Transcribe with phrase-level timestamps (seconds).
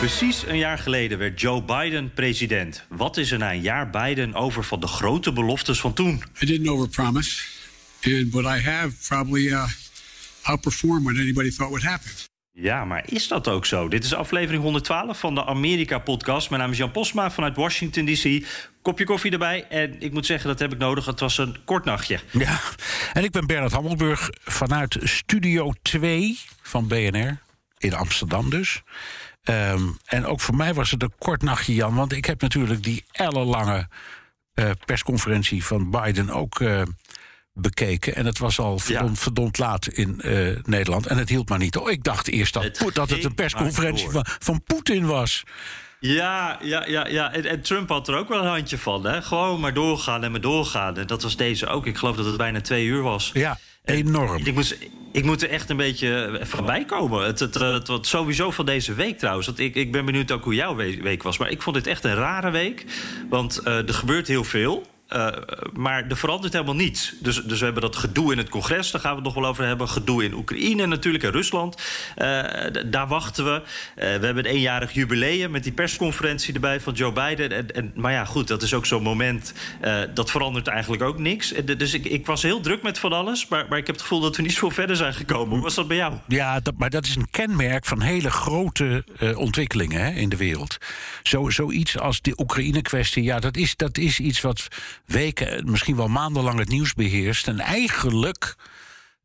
[0.00, 2.84] Precies een jaar geleden werd Joe Biden president.
[2.88, 6.22] Wat is er na een jaar Biden over van de grote beloftes van toen?
[6.42, 7.42] I didn't overpromise,
[8.04, 9.64] and what I have probably uh,
[10.42, 12.10] outperformed what anybody thought would happen.
[12.52, 13.88] Ja, maar is dat ook zo?
[13.88, 16.50] Dit is aflevering 112 van de Amerika-podcast.
[16.50, 18.46] Mijn naam is Jan Posma vanuit Washington, D.C.
[18.82, 19.66] Kopje koffie erbij.
[19.68, 21.06] En ik moet zeggen, dat heb ik nodig.
[21.06, 22.20] Het was een kort nachtje.
[22.30, 22.60] Ja,
[23.12, 27.42] en ik ben Bernard Hammelburg vanuit Studio 2 van BNR.
[27.78, 28.82] In Amsterdam dus.
[29.42, 31.94] Ehm, en ook voor mij was het een kort nachtje, Jan.
[31.94, 33.88] Want ik heb natuurlijk die ellenlange
[34.54, 36.82] uh, persconferentie van Biden ook uh,
[37.52, 38.14] bekeken.
[38.14, 39.22] En het was al verdomd, ja.
[39.22, 41.06] verdomd laat in uh, Nederland.
[41.06, 41.76] En het hield maar niet.
[41.76, 45.42] Oh, ik dacht eerst dat het, dat het een persconferentie van, van Poetin was.
[46.00, 47.32] Ja, ja, ja, ja.
[47.32, 49.06] En, en, Trump had er ook wel een handje van.
[49.06, 49.22] Hè?
[49.22, 50.96] Gewoon maar doorgaan en maar doorgaan.
[50.96, 51.86] En dat was deze ook.
[51.86, 53.30] Ik geloof dat het bijna twee uur was.
[53.34, 54.36] Ja, enorm.
[54.36, 54.76] En ik, moest,
[55.12, 57.24] ik moet er echt een beetje voorbij komen.
[57.24, 57.54] Het, het,
[57.88, 59.48] het, sowieso van deze week trouwens.
[59.48, 61.38] Ik, ik ben benieuwd ook hoe jouw week was.
[61.38, 62.84] Maar ik vond dit echt een rare week.
[63.28, 64.86] Want uh, er gebeurt heel veel.
[65.16, 65.28] Uh,
[65.72, 67.14] maar er verandert helemaal niets.
[67.20, 69.46] Dus, dus we hebben dat gedoe in het congres, daar gaan we het nog wel
[69.46, 69.88] over hebben.
[69.88, 71.76] Gedoe in Oekraïne natuurlijk en Rusland.
[72.18, 72.42] Uh,
[72.86, 73.50] daar wachten we.
[73.50, 73.64] Uh,
[73.94, 77.52] we hebben een eenjarig jubileum met die persconferentie erbij van Joe Biden.
[77.52, 79.54] En, en, maar ja, goed, dat is ook zo'n moment.
[80.14, 81.54] dat verandert eigenlijk ook niks.
[81.76, 83.48] Dus ik, ik, was heel druk met van alles.
[83.48, 85.54] Maar, maar ik heb het gevoel dat we niet zo verder zijn gekomen.
[85.54, 86.14] Hoe was dat bij jou?
[86.28, 89.04] Ja, dat, maar dat is een kenmerk van hele grote
[89.34, 90.78] ontwikkelingen hè, in de wereld.
[91.22, 94.68] Zo, zoiets als de Oekraïne-kwestie, ja, dat is, dat is iets wat
[95.06, 97.48] weken, misschien wel maandenlang het nieuws beheerst.
[97.48, 98.56] En eigenlijk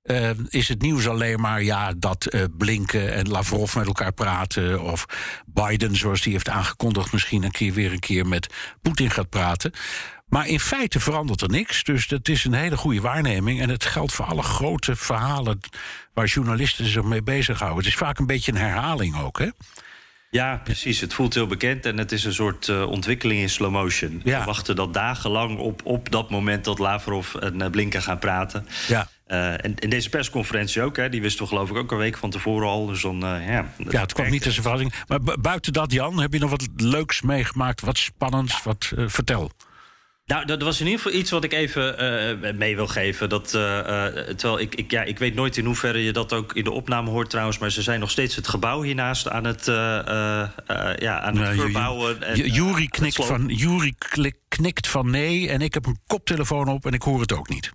[0.04, 4.82] uh, is het nieuws alleen maar ja, dat uh, Blinken en Lavrov met elkaar praten.
[4.82, 5.06] Of
[5.46, 9.72] Biden, zoals die heeft aangekondigd, misschien een keer weer een keer met Poetin gaat praten.
[10.26, 11.84] Maar in feite verandert er niks.
[11.84, 13.62] Dus dat is een hele goede waarneming.
[13.62, 15.60] En het geldt voor alle grote verhalen
[16.14, 17.78] waar journalisten zich mee bezighouden.
[17.78, 19.50] Het is vaak een beetje een herhaling ook, hè?
[20.36, 21.02] Ja, precies.
[21.02, 24.22] Het voelt heel bekend en het is een soort uh, ontwikkeling in slow motion.
[24.24, 24.40] Ja.
[24.40, 28.68] We wachten dat dagenlang op, op dat moment dat Lavrov en uh, Blinken gaan praten.
[28.88, 29.08] Ja.
[29.28, 32.18] Uh, en, en, deze persconferentie ook, hè, die wisten we geloof ik ook een week
[32.18, 32.86] van tevoren al.
[32.86, 34.94] Dus dan, ja, ja, het kwam niet als een verrassing.
[35.08, 37.82] Maar buiten dat, Jan, heb je nog wat leuks meegemaakt?
[37.82, 38.64] Wat spannends?
[38.64, 39.52] Wat, vertel.
[40.26, 42.04] Nou, dat was in ieder geval iets wat ik even
[42.44, 43.30] uh, mee wil geven.
[43.30, 46.54] Dat, uh, uh, terwijl ik, ik, ja, ik weet nooit in hoeverre je dat ook
[46.54, 47.58] in de opname hoort trouwens...
[47.58, 52.36] maar ze zijn nog steeds het gebouw hiernaast aan het, ja, aan het verbouwen.
[52.52, 53.94] Jury knikt, van, Jury
[54.48, 57.72] knikt van nee en ik heb een koptelefoon op en ik hoor het ook niet.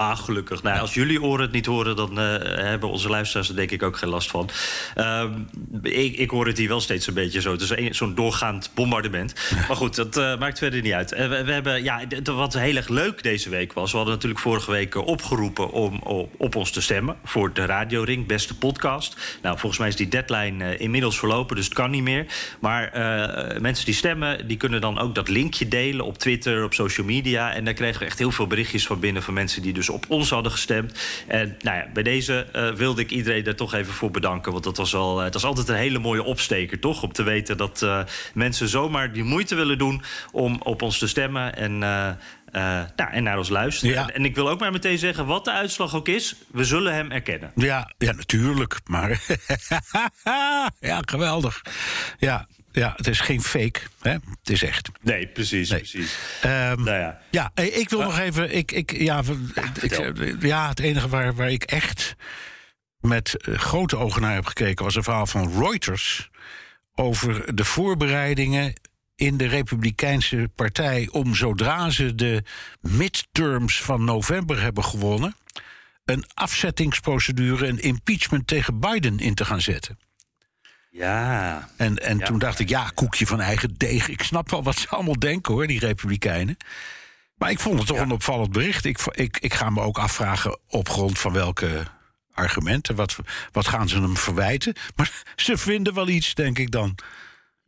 [0.00, 0.62] Ah, gelukkig.
[0.62, 3.82] Nou, als jullie oren het niet horen, dan uh, hebben onze luisteraars er denk ik
[3.82, 4.50] ook geen last van.
[4.96, 5.24] Uh,
[5.82, 7.52] ik, ik, hoor het hier wel steeds een beetje zo.
[7.52, 9.34] Het is zo'n doorgaand bombardement.
[9.68, 11.10] Maar goed, dat uh, maakt verder niet uit.
[11.10, 13.90] we, we, hebben, ja, wat heel erg leuk deze week was...
[13.90, 17.16] we hadden natuurlijk vorige week opgeroepen om op, op ons te stemmen...
[17.24, 19.38] voor de Radio Ring, beste podcast.
[19.42, 22.26] Nou, volgens mij is die deadline inmiddels verlopen, dus het kan niet meer.
[22.60, 22.90] Maar
[23.60, 26.04] mensen die stemmen, die kunnen dan ook dat linkje delen...
[26.04, 27.52] op Twitter, op social media.
[27.52, 29.22] En daar kregen we echt heel veel berichtjes van binnen...
[29.22, 30.98] van mensen die dus op ons hadden gestemd.
[31.28, 34.52] En nou ja, bij deze uh, wilde ik iedereen daar toch even voor bedanken.
[34.52, 37.02] Want dat was, al, uh, het was altijd een hele mooie opsteker, toch?
[37.02, 38.00] Om te weten dat uh,
[38.34, 40.02] mensen zomaar die moeite willen doen
[40.32, 41.56] om op ons te stemmen.
[41.56, 42.10] En uh,
[42.96, 43.94] nou, en naar ons luisteren.
[43.94, 44.02] Ja.
[44.02, 46.94] En, en, ik wil ook maar meteen zeggen, wat de uitslag ook is, we zullen
[46.94, 47.52] hem erkennen.
[47.54, 48.80] Ja, ja natuurlijk.
[48.84, 49.20] Maar
[50.80, 51.62] ja, geweldig.
[52.18, 53.80] Ja, ja, het is geen fake.
[54.00, 54.10] Hè?
[54.10, 54.88] Het is echt.
[55.00, 55.70] Nee, precies.
[55.70, 55.78] Nee.
[55.78, 56.16] precies.
[56.44, 57.20] Um, nou ja.
[57.30, 58.56] ja, ik wil uh, nog even.
[58.56, 59.22] Ik, ik, ja,
[59.54, 62.14] ja, ik, ja, het enige waar, waar ik echt
[63.00, 66.30] met grote ogen naar heb gekeken was een verhaal van Reuters
[66.94, 68.74] over de voorbereidingen
[69.16, 72.42] in de Republikeinse Partij om zodra ze de
[72.80, 75.36] midterms van november hebben gewonnen,
[76.04, 79.98] een afzettingsprocedure, een impeachment tegen Biden in te gaan zetten.
[80.90, 81.68] Ja.
[81.76, 84.08] En, en ja, toen dacht ik, ja, koekje van eigen deeg.
[84.08, 86.56] Ik snap wel wat ze allemaal denken hoor, die Republikeinen.
[87.34, 88.02] Maar ik vond het toch ja.
[88.02, 88.84] een opvallend bericht.
[88.84, 91.86] Ik, ik, ik ga me ook afvragen op grond van welke
[92.32, 92.94] argumenten.
[92.94, 93.16] Wat,
[93.52, 94.74] wat gaan ze hem verwijten?
[94.96, 96.94] Maar ze vinden wel iets, denk ik dan.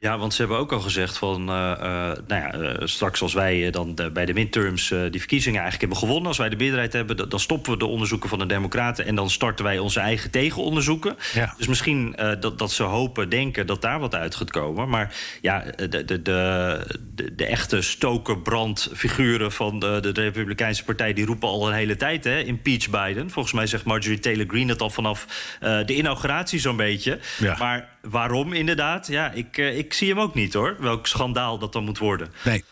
[0.02, 1.86] Ja, want ze hebben ook al gezegd van, uh, uh,
[2.26, 5.98] nou ja, uh, straks als wij dan de, bij de midterms die verkiezingen eigenlijk hebben
[5.98, 9.14] gewonnen, als wij de meerderheid hebben, dan stoppen we de onderzoeken van de Democraten en
[9.14, 11.16] dan starten wij onze eigen tegenonderzoeken.
[11.34, 11.54] Ja.
[11.56, 14.88] Dus misschien dat, dat ze hopen, denken dat daar wat uit gaat komen.
[14.88, 21.68] Maar ja, de, de, de, echte stokerbrandfiguren van de, de, Republikeinse Partij, die roepen al
[21.68, 23.30] een hele tijd, hè, impeach Biden.
[23.30, 25.26] Volgens mij zegt Marjorie Taylor Greene het al vanaf
[25.60, 27.18] de inauguratie zo'n beetje.
[27.38, 27.56] Ja.
[27.58, 29.06] Maar waarom inderdaad?
[29.06, 30.76] Ja, ik, ik ik zie hem ook niet hoor.
[30.78, 32.32] Welk schandaal dat dan moet worden.
[32.44, 32.64] Nee.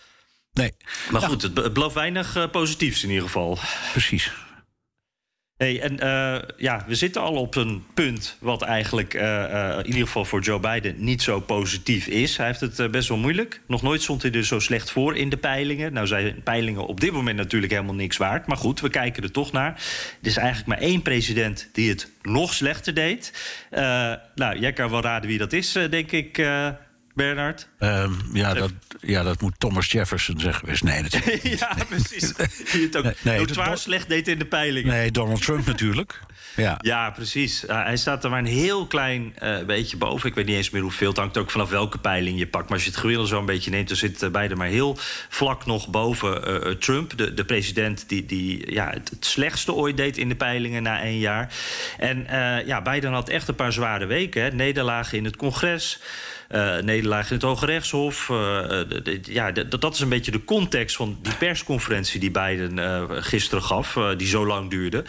[0.52, 0.74] nee.
[1.10, 3.58] Maar goed, het, belooft weinig uh, positiefs in ieder geval.
[3.92, 4.32] Precies.
[5.60, 9.86] Hey, en uh, ja, we zitten al op een punt wat eigenlijk uh, uh, in
[9.86, 12.36] ieder geval voor Joe Biden niet zo positief is.
[12.36, 13.60] Hij heeft het best wel moeilijk.
[13.66, 15.92] Nog nooit stond hij er zo slecht voor in de peilingen.
[15.92, 18.46] Nou zijn peilingen op dit moment natuurlijk helemaal niks waard.
[18.46, 19.72] Maar goed, we kijken er toch naar.
[20.20, 23.32] Er is eigenlijk maar één president die het nog slechter deed.
[24.34, 26.36] nou, jij kan wel raden wie dat is, denk ik.
[27.14, 27.68] Bernard?
[27.78, 30.60] Um, ja, dat, ja, dat moet Thomas Jefferson zeggen.
[30.60, 30.82] geweest.
[30.82, 31.42] Nee, natuurlijk.
[31.60, 32.32] ja, precies.
[32.72, 34.86] Die het ook nee, nee, notoire slecht deed in de peiling.
[34.86, 36.20] Nee, Donald Trump natuurlijk.
[36.56, 37.64] Ja, ja precies.
[37.64, 40.28] Uh, hij staat er maar een heel klein uh, beetje boven.
[40.28, 41.08] Ik weet niet eens meer hoeveel.
[41.08, 42.64] Het hangt ook vanaf welke peiling je pakt.
[42.64, 43.88] Maar als je het gemiddelde zo een beetje neemt...
[43.88, 44.96] dan zit uh, beide maar heel
[45.28, 47.16] vlak nog boven Trump.
[47.16, 51.02] De, de president die, die ja, het, het, slechtste ooit deed in de peilingen na
[51.02, 51.54] één jaar.
[51.98, 52.26] En
[52.66, 54.42] ja, Biden had echt een paar zware weken.
[54.42, 54.50] Hè.
[54.50, 56.00] Nederlagen in het congres...
[56.50, 58.26] Uh, nederlaag in het Hoge Rechtshof.
[58.26, 63.64] De, de, ja, dat is een beetje de context van die persconferentie die Biden gisteren
[63.64, 65.04] gaf, die zo lang duurde.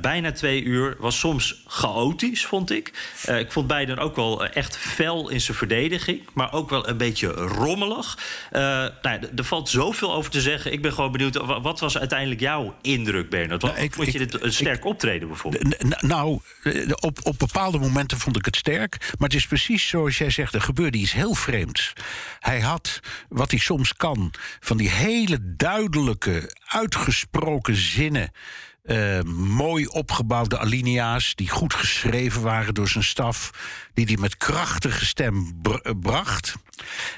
[0.00, 2.92] bijna twee uur, was soms chaotisch, vond ik.
[3.26, 7.28] ik vond Biden ook wel echt fel in zijn verdediging, maar ook wel een beetje
[7.32, 8.18] rommelig.
[8.50, 10.72] nou, er valt zoveel over te zeggen.
[10.72, 13.62] Ik ben gewoon benieuwd, wat was uiteindelijk jouw indruk, Bernard?
[13.62, 16.02] Wat, nou, ik, vond je dit een sterk ik, optreden bijvoorbeeld?
[16.02, 16.40] Nou,
[17.00, 20.51] op, op bepaalde momenten vond ik het sterk, maar het is precies zoals jij zegt
[20.54, 21.92] er gebeurde iets heel vreemds.
[22.40, 28.30] Hij had, wat hij soms kan, van die hele duidelijke, uitgesproken zinnen.
[28.84, 33.50] Uh, mooi opgebouwde alinea's die goed geschreven waren door zijn staf,
[33.94, 35.60] die hij met krachtige stem
[36.00, 36.54] bracht.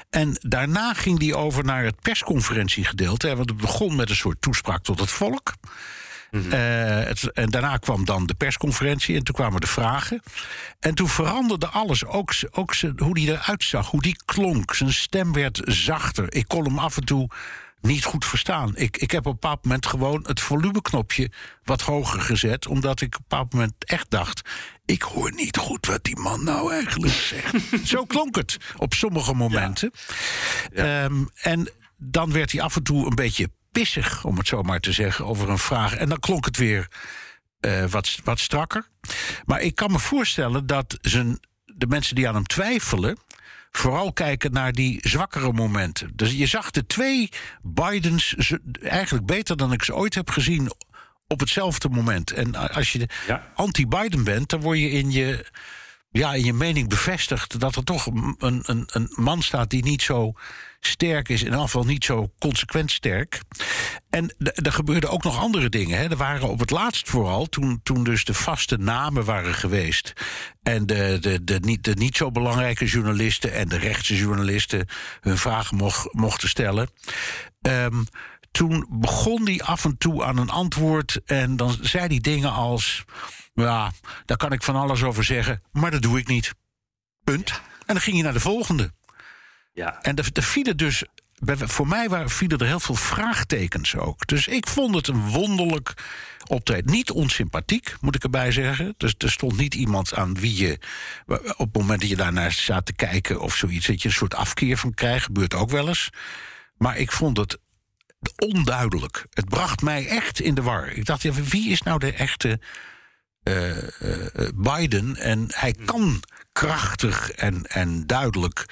[0.09, 4.83] En daarna ging hij over naar het persconferentiegedeelte, want het begon met een soort toespraak
[4.83, 5.53] tot het volk.
[6.35, 10.21] Mm het, en daarna kwam dan de persconferentie en toen kwamen de vragen.
[10.79, 14.73] En toen veranderde alles, ook, ook hoe hij eruit zag, hoe die klonk.
[14.73, 16.33] Zijn stem werd zachter.
[16.33, 17.29] Ik kon hem af en toe
[17.81, 18.75] niet goed verstaan.
[18.75, 21.31] Ik, ik heb op een bepaald moment gewoon het volumeknopje
[21.63, 24.49] wat hoger gezet, omdat ik op een bepaald moment echt dacht:
[24.85, 27.55] ik hoor niet goed wat die man nou eigenlijk zegt.
[27.87, 29.91] Zo klonk het op sommige momenten.
[30.73, 30.85] Ja.
[30.85, 31.03] Ja.
[31.03, 33.49] Um, en dan werd hij af en toe een beetje
[33.79, 35.95] pissig, om het zo maar te zeggen, over een vraag.
[35.95, 36.87] En dan klonk het weer
[37.59, 38.87] uh, wat, wat strakker.
[39.45, 43.17] Maar ik kan me voorstellen dat zijn, de mensen die aan hem twijfelen.
[43.71, 46.11] Vooral kijken naar die zwakkere momenten.
[46.15, 47.29] Dus je zag de twee
[47.61, 48.35] Bidens
[48.81, 50.71] eigenlijk beter dan ik ze ooit heb gezien
[51.27, 52.31] op hetzelfde moment.
[52.31, 53.51] En als je ja.
[53.55, 55.45] anti-Biden bent, dan word je in je,
[56.11, 58.35] ja, in je mening bevestigd dat er toch een,
[58.65, 60.33] een, een man staat die niet zo
[60.85, 63.41] sterk is, in geval niet zo consequent sterk.
[64.09, 65.97] En er gebeurden ook nog andere dingen.
[65.97, 66.09] Hè.
[66.09, 70.13] Er waren op het laatst vooral, toen, toen dus de vaste namen waren geweest.
[70.63, 74.87] En de, de, de, niet, de niet zo belangrijke journalisten en de rechtse journalisten
[75.21, 76.89] hun vragen mocht, mochten stellen.
[77.61, 78.05] Um,
[78.51, 81.21] toen begon hij af en toe aan een antwoord.
[81.25, 83.05] En dan zei hij dingen als.
[83.53, 83.91] Ja,
[84.25, 86.53] daar kan ik van alles over zeggen, maar dat doe ik niet.
[87.23, 87.49] Punt.
[87.85, 88.91] En dan ging hij naar de volgende.
[89.75, 90.01] Ja.
[90.01, 91.03] En er, er vielen dus.
[91.45, 94.27] Voor mij waren, vielen er heel veel vraagtekens ook.
[94.27, 95.93] Dus ik vond het een wonderlijk
[96.47, 96.91] optreden.
[96.91, 98.93] Niet onsympathiek, moet ik erbij zeggen.
[98.97, 100.79] Dus er stond niet iemand aan wie je.
[101.57, 103.87] op het moment dat je daarnaar staat te kijken of zoiets.
[103.87, 105.25] dat je een soort afkeer van krijgt.
[105.25, 106.09] Gebeurt ook wel eens.
[106.77, 107.57] Maar ik vond het
[108.37, 109.25] onduidelijk.
[109.29, 110.87] Het bracht mij echt in de war.
[110.87, 112.59] Ik dacht, ja, wie is nou de echte.
[113.43, 115.15] Uh, uh, Biden.
[115.15, 118.65] En hij kan krachtig en, en duidelijk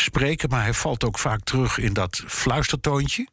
[0.00, 3.28] spreken, maar hij valt ook vaak terug in dat fluistertoontje.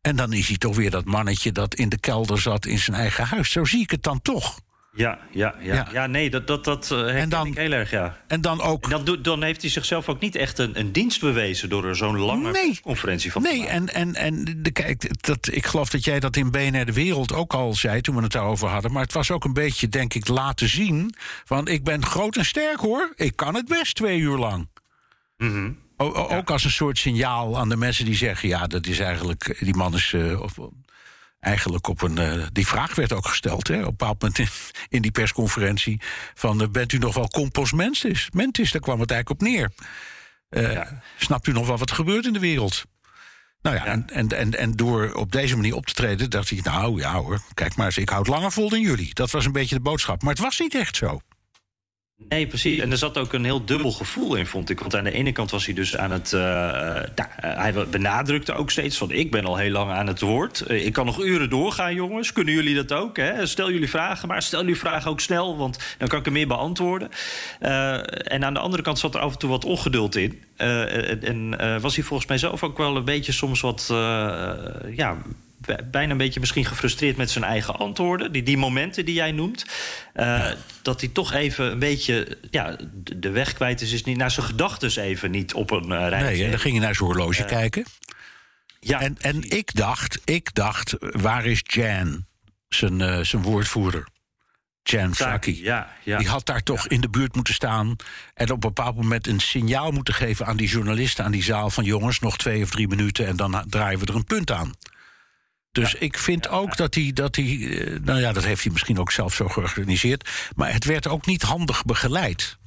[0.00, 2.96] En dan is hij toch weer dat mannetje dat in de kelder zat in zijn
[2.96, 3.50] eigen huis.
[3.50, 4.58] Zo zie ik het dan toch.
[4.96, 5.74] Ja, ja, ja.
[5.74, 5.88] ja.
[5.92, 8.16] ja nee, dat, dat, dat uh, en dan, ik heel erg, ja.
[8.26, 8.90] En dan ook...
[8.90, 11.68] En dan, dan heeft hij zichzelf ook niet echt een, een dienst bewezen...
[11.68, 15.66] door er zo'n lange nee, conferentie van Nee, en, en, en de, kijk, dat, ik
[15.66, 18.00] geloof dat jij dat in BNR De Wereld ook al zei...
[18.00, 18.92] toen we het daarover hadden.
[18.92, 21.14] Maar het was ook een beetje, denk ik, laten zien...
[21.44, 23.12] van ik ben groot en sterk, hoor.
[23.14, 24.68] Ik kan het best twee uur lang.
[25.36, 29.56] Mm ook als een soort signaal aan de mensen die zeggen: ja, dat is eigenlijk.
[29.60, 30.12] Die man is.
[30.12, 30.58] Uh, of,
[31.40, 32.16] eigenlijk op een.
[32.16, 34.48] Uh, die vraag werd ook gesteld, hè, op een bepaald moment in,
[34.88, 36.00] in die persconferentie:
[36.34, 38.28] van uh, bent u nog wel compost mentis?
[38.72, 39.70] Daar kwam het eigenlijk op neer.
[41.16, 42.84] Snapt u nog wel wat er gebeurt in de wereld?
[43.62, 43.90] Nou ja, ja.
[43.90, 47.12] En, en, en, en door op deze manier op te treden, dacht ik, nou ja
[47.12, 49.14] hoor, kijk maar eens, ik houd langer vol dan jullie.
[49.14, 50.22] Dat was een beetje de boodschap.
[50.22, 51.20] Maar het was niet echt zo.
[52.28, 52.78] Nee, precies.
[52.78, 54.80] En er zat ook een heel dubbel gevoel in, vond ik.
[54.80, 56.32] Want aan de ene kant was hij dus aan het.
[56.32, 60.64] Uh, nou, hij benadrukte ook steeds van: Ik ben al heel lang aan het woord.
[60.68, 62.32] Uh, ik kan nog uren doorgaan, jongens.
[62.32, 63.16] Kunnen jullie dat ook?
[63.16, 63.46] Hè?
[63.46, 66.46] Stel jullie vragen, maar stel jullie vragen ook snel, want dan kan ik er meer
[66.46, 67.10] beantwoorden.
[67.58, 70.42] En aan de andere kant zat er af en toe wat ongeduld in.
[70.56, 73.86] en was hij volgens mij zelf ook wel een beetje soms wat.
[74.90, 75.16] ja,
[75.90, 78.32] bijna een beetje misschien gefrustreerd met zijn eigen antwoorden.
[78.32, 79.66] Die, die momenten die jij noemt.
[80.14, 80.50] Uh,
[80.82, 82.76] dat hij toch even een beetje ja,
[83.16, 83.92] de weg kwijt is.
[83.92, 86.30] is niet, naar zijn gedachten even niet op een uh, rijtje.
[86.30, 87.84] Nee, en dan ging je naar zijn horloge uh, kijken.
[88.80, 92.26] Ja, en, en ik dacht, ik dacht, waar is Jan,
[92.68, 94.06] zijn, zijn woordvoerder?
[94.82, 95.62] Jan Saki.
[95.62, 96.18] Ja, ja.
[96.18, 96.90] Die had daar toch ja.
[96.90, 97.96] in de buurt moeten staan.
[98.34, 101.70] En op een bepaald moment een signaal moeten geven aan die journalisten aan die zaal:
[101.70, 104.72] van jongens, nog twee of drie minuten en dan draaien we er een punt aan.
[105.76, 105.98] Dus ja.
[106.00, 107.46] ik vind ook dat hij, dat hij.
[108.02, 110.30] Nou ja, dat heeft hij misschien ook zelf zo georganiseerd.
[110.56, 112.58] Maar het werd ook niet handig begeleid.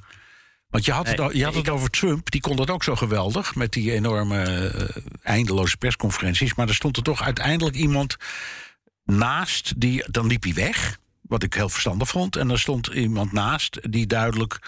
[0.68, 2.96] Want je had het, nee, je had het over Trump, die kon dat ook zo
[2.96, 3.54] geweldig.
[3.54, 6.54] Met die enorme uh, eindeloze persconferenties.
[6.54, 8.16] Maar er stond er toch uiteindelijk iemand
[9.04, 9.80] naast.
[9.80, 10.98] Die, dan liep hij weg.
[11.20, 12.36] Wat ik heel verstandig vond.
[12.36, 14.58] En er stond iemand naast die duidelijk.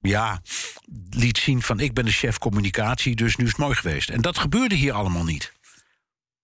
[0.00, 0.42] Ja,
[1.10, 4.08] liet zien van ik ben de chef communicatie, dus nu is het mooi geweest.
[4.08, 5.52] En dat gebeurde hier allemaal niet.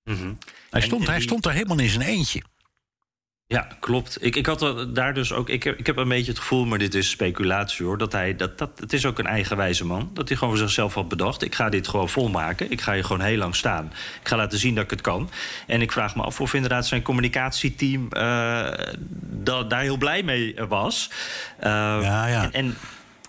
[0.05, 0.39] Mm -hmm.
[0.71, 2.43] Hij stond, en, en hij stond er helemaal in zijn eentje.
[3.53, 4.25] Ja, klopt.
[4.25, 5.49] Ik, ik had daar dus ook.
[5.49, 7.99] Ik heb, ik heb een beetje het gevoel, maar dit is speculatie hoor.
[7.99, 8.37] Dat hij.
[8.37, 10.11] Dat, dat, het is ook een eigenwijze man.
[10.15, 11.43] Dat hij gewoon voor zichzelf had bedacht.
[11.43, 12.71] Ik ga dit gewoon volmaken.
[12.71, 13.93] Ik ga hier gewoon heel lang staan.
[14.21, 15.31] Ik ga laten zien dat ik het kan.
[15.67, 18.03] En ik vraag me af of inderdaad zijn communicatieteam.
[18.03, 18.11] Uh,
[19.21, 21.11] da, daar heel blij mee was.
[21.59, 21.65] Uh,
[22.03, 22.43] ja, ja.
[22.43, 22.77] En, en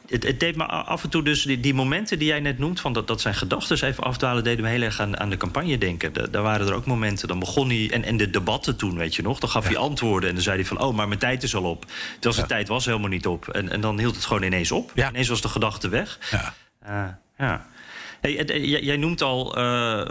[0.07, 2.79] het, het, deed me af en toe dus die, die, momenten die jij net noemt,
[2.79, 5.77] van dat, dat zijn gedachten even afdwalen, deden me heel erg aan, aan de campagne
[5.77, 6.13] denken.
[6.13, 9.15] Da, daar waren er ook momenten, dan begon hij, en, en de debatten toen, weet
[9.15, 9.69] je nog, dan gaf ja.
[9.69, 11.85] hij antwoorden en dan zei hij van, oh, maar mijn tijd is al op.
[12.13, 12.55] Terwijl zijn ja.
[12.55, 13.47] tijd was helemaal niet op.
[13.47, 14.91] En, en dan hield het gewoon ineens op.
[14.95, 15.09] Ja.
[15.09, 16.19] Ineens was de gedachte weg.
[16.31, 16.53] Ja.
[16.87, 17.67] Uh, ja.
[18.21, 19.59] Hey, jij noemt al.
[19.59, 20.07] Uh,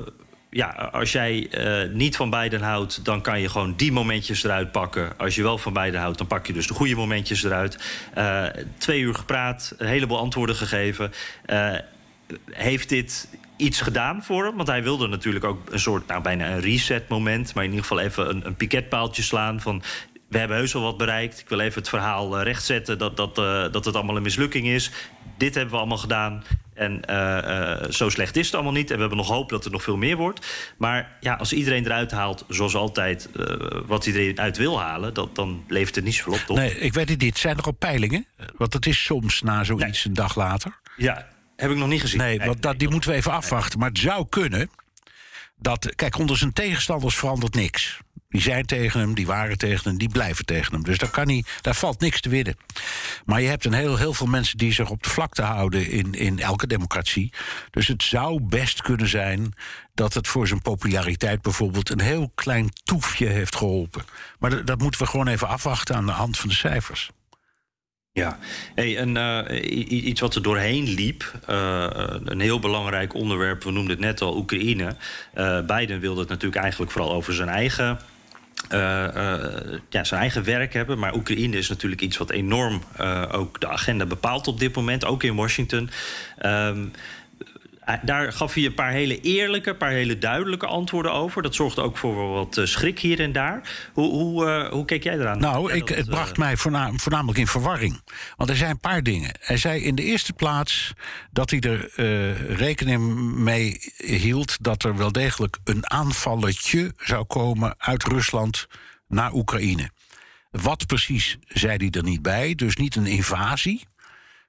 [0.54, 4.72] ja, als jij uh, niet van beiden houdt, dan kan je gewoon die momentjes eruit
[4.72, 5.18] pakken.
[5.18, 7.78] Als je wel van beiden houdt, dan pak je dus de goede momentjes eruit.
[8.18, 8.46] Uh,
[8.78, 11.12] twee uur gepraat, een heleboel antwoorden gegeven.
[11.46, 11.74] Uh,
[12.50, 14.56] heeft dit iets gedaan voor hem?
[14.56, 17.54] Want hij wilde natuurlijk ook een soort, nou bijna een reset moment.
[17.54, 19.82] Maar in ieder geval even een, een piketpaaltje slaan van
[20.32, 21.40] we hebben heus wel wat bereikt.
[21.40, 24.66] Ik wil even het verhaal uh, rechtzetten dat, dat, uh, dat het allemaal een mislukking
[24.66, 24.90] is.
[25.36, 26.44] Dit hebben we allemaal gedaan.
[26.74, 28.88] En uh, zo slecht is het allemaal niet.
[28.88, 30.46] En we hebben nog hoop dat er nog veel meer wordt.
[30.78, 33.28] Maar ja, als iedereen eruit haalt, zoals altijd,
[33.86, 35.14] wat iedereen uit wil halen...
[35.14, 36.56] Dat, dan levert het niet zoveel op, toch?
[36.56, 37.38] Nee, ik weet het niet.
[37.38, 38.26] Zijn er al peilingen?
[38.56, 40.02] Want het is soms na zoiets nee.
[40.04, 40.80] een dag later.
[40.96, 42.18] Ja, heb ik nog niet gezien.
[42.18, 43.78] Nee, want dat, die moeten we even afwachten.
[43.78, 44.70] Maar het zou kunnen
[45.56, 45.94] dat...
[45.94, 48.00] Kijk, onder zijn tegenstanders verandert niks.
[48.32, 50.82] Die zijn tegen hem, die waren tegen hem, die blijven tegen hem.
[50.82, 52.56] Dus daar, kan hij, daar valt niks te winnen.
[53.24, 56.12] Maar je hebt een heel, heel veel mensen die zich op de vlakte houden in,
[56.12, 57.32] in elke democratie.
[57.70, 59.54] Dus het zou best kunnen zijn
[59.94, 64.02] dat het voor zijn populariteit bijvoorbeeld een heel klein toefje heeft geholpen.
[64.38, 67.10] Maar dat, moeten we gewoon even afwachten aan de hand van de cijfers.
[68.12, 68.38] Ja,
[68.74, 71.86] hey, en, uh, iets wat er doorheen liep, uh,
[72.24, 74.96] een heel belangrijk onderwerp, we noemden het net al, Oekraïne.
[75.34, 77.98] Uh, Biden wilde het natuurlijk eigenlijk vooral over zijn eigen
[78.72, 80.98] uh, uh, ja, zijn eigen werk hebben.
[80.98, 85.04] Maar Oekraïne is natuurlijk iets wat enorm uh, ook de agenda bepaalt op dit moment,
[85.04, 85.90] ook in Washington.
[86.44, 86.92] Um,
[88.02, 91.42] daar gaf hij een paar hele eerlijke, een paar hele duidelijke antwoorden over.
[91.42, 93.88] Dat zorgde ook voor wat schrik hier en daar.
[93.92, 95.38] Hoe, hoe, uh, hoe keek jij eraan?
[95.38, 98.00] Nou, ja, ik, dat, het bracht mij voornamelijk in verwarring.
[98.36, 99.30] Want er zijn een paar dingen.
[99.40, 100.92] Hij zei in de eerste plaats
[101.30, 104.56] dat hij er uh, rekening mee hield...
[104.60, 108.66] dat er wel degelijk een aanvalletje zou komen uit Rusland
[109.08, 109.90] naar Oekraïne.
[110.50, 112.54] Wat precies zei hij er niet bij.
[112.54, 113.84] Dus niet een invasie.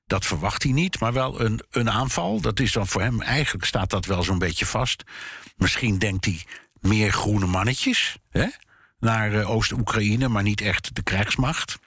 [0.07, 2.41] Dat verwacht hij niet, maar wel een, een aanval.
[2.41, 5.03] Dat is dan voor hem, eigenlijk staat dat wel zo'n beetje vast.
[5.55, 6.45] Misschien denkt hij
[6.79, 8.47] meer groene mannetjes hè?
[8.99, 11.79] naar uh, Oost-Oekraïne, maar niet echt de krijgsmacht.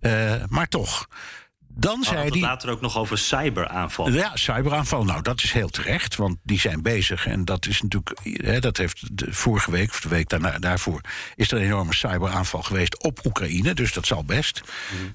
[0.00, 1.08] Uh, maar toch.
[1.80, 2.40] Dan zei hij.
[2.40, 4.10] later ook nog over cyberaanval.
[4.10, 5.04] Ja, cyberaanval.
[5.04, 7.26] Nou, dat is heel terecht, want die zijn bezig.
[7.26, 8.18] En dat is natuurlijk.
[8.22, 11.00] Hè, dat heeft de vorige week, of de week daarna, daarvoor.
[11.34, 13.74] is er een enorme cyberaanval geweest op Oekraïne.
[13.74, 14.60] Dus dat zal best.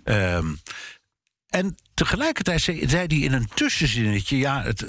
[0.06, 0.14] Mm.
[0.14, 0.60] Um,
[1.54, 4.86] en tegelijkertijd zei, zei hij in een tussenzinnetje: ja, het,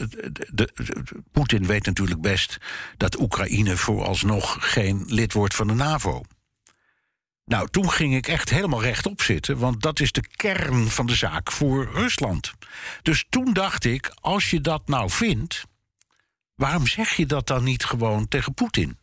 [1.33, 2.59] Poetin weet natuurlijk best
[2.97, 6.23] dat Oekraïne vooralsnog geen lid wordt van de NAVO.
[7.45, 11.15] Nou, toen ging ik echt helemaal rechtop zitten, want dat is de kern van de
[11.15, 12.53] zaak voor Rusland.
[13.03, 15.65] Dus toen dacht ik, als je dat nou vindt,
[16.55, 18.99] waarom zeg je dat dan niet gewoon tegen Poetin?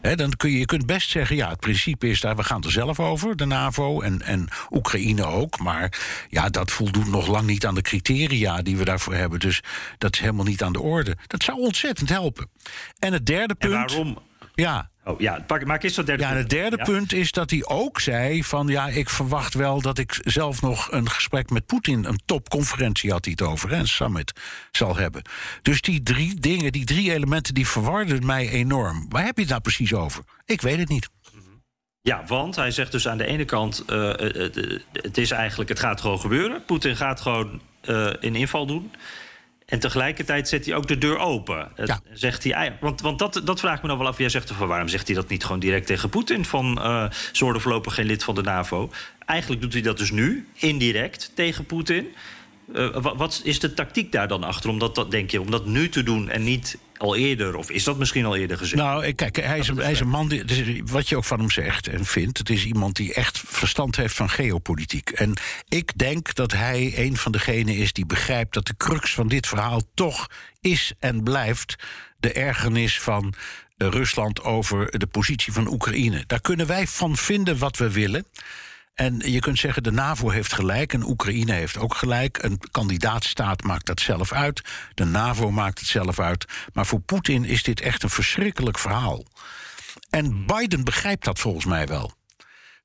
[0.00, 2.62] Hè, dan kun je, je kunt best zeggen, ja, het principe is daar, we gaan
[2.62, 5.58] er zelf over, de NAVO en, en Oekraïne ook.
[5.58, 9.38] Maar ja, dat voldoet nog lang niet aan de criteria die we daarvoor hebben.
[9.38, 9.62] Dus
[9.98, 11.16] dat is helemaal niet aan de orde.
[11.26, 12.50] Dat zou ontzettend helpen.
[12.98, 13.90] En het derde En punt.
[13.90, 14.18] waarom?
[14.60, 17.50] Ja, Oh ja, pak, maak eens dat derde ja, en het derde punt is dat
[17.50, 21.66] hij ook zei van ja, ik verwacht wel dat ik zelf nog een gesprek met
[21.66, 24.32] Poetin, een topconferentie had hij het over, hè, een summit
[24.70, 25.22] zal hebben.
[25.62, 29.06] Dus die drie dingen, die drie elementen, die verwarden mij enorm.
[29.08, 30.24] Waar heb je het nou precies over?
[30.44, 31.08] Ik weet het niet.
[32.02, 35.68] Ja, want hij zegt dus aan de ene kant, eh, eh, eh, het is eigenlijk,
[35.68, 36.64] het gaat gewoon gebeuren.
[36.64, 38.92] Poetin gaat gewoon eh, een inval doen.
[39.70, 41.68] En tegelijkertijd zet hij ook de deur open.
[41.84, 42.00] Ja.
[42.12, 44.18] Zegt hij, want want dat, dat vraag ik me dan wel af.
[44.18, 46.44] Jij zegt van waarom zegt hij dat niet gewoon direct tegen Poetin?
[46.44, 48.90] Van eh ze worden voorlopig geen lid van de NAVO.
[49.26, 52.06] Eigenlijk doet hij dat dus nu, indirect tegen Poetin.
[52.74, 54.70] Eh, wa- wat is de tactiek daar dan achter?
[54.70, 57.56] Om dat, dat, denk je, om dat nu te doen en niet al eerder?
[57.56, 58.82] Of is dat misschien al eerder gezegd?
[58.82, 61.38] Nou, kijk, hij is, een, hij is een man, die, dus wat je ook van
[61.38, 62.38] hem zegt en vindt...
[62.38, 65.10] het is iemand die echt verstand heeft van geopolitiek.
[65.10, 65.32] En
[65.68, 68.54] ik denk dat hij een van degenen is die begrijpt...
[68.54, 70.26] dat de crux van dit verhaal toch
[70.60, 71.76] is en blijft...
[72.18, 73.34] de ergernis van
[73.76, 76.24] eh, Rusland over de positie van Oekraïne.
[76.26, 78.26] Daar kunnen wij van vinden wat we willen...
[79.00, 82.38] En je kunt zeggen, de NAVO heeft gelijk en Oekraïne heeft ook gelijk.
[82.42, 84.62] Een kandidaatstaat maakt dat zelf uit.
[84.94, 86.44] De NAVO maakt het zelf uit.
[86.72, 89.24] Maar voor Poetin is dit echt een verschrikkelijk verhaal.
[90.10, 92.12] En Biden begrijpt dat volgens mij wel.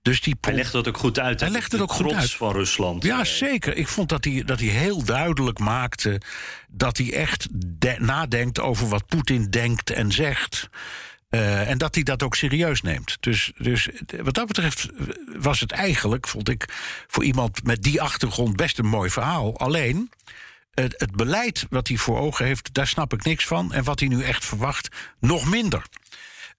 [0.02, 1.40] Dus die Hij legt dat ook goed uit.
[1.40, 2.32] Hij legt het ook goed uit.
[2.32, 3.04] van Rusland.
[3.04, 3.76] Ja, Eh, zeker.
[3.76, 6.22] Ik vond dat hij, dat hij heel duidelijk maakte
[6.68, 10.70] dat hij echt de- nadenkt over wat Poetin denkt en zegt.
[11.36, 13.18] Eh, en dat hij dat ook serieus neemt.
[13.20, 13.90] Dus, dus
[14.24, 14.90] wat dat betreft
[15.40, 16.66] was het eigenlijk, vond ik,
[17.08, 19.60] voor iemand met die achtergrond best een mooi verhaal.
[19.60, 20.10] Alleen.
[20.74, 23.74] Het, het beleid wat hij voor ogen heeft, daar snap ik niks van.
[23.74, 24.88] En wat hij nu echt verwacht,
[25.20, 25.84] nog minder.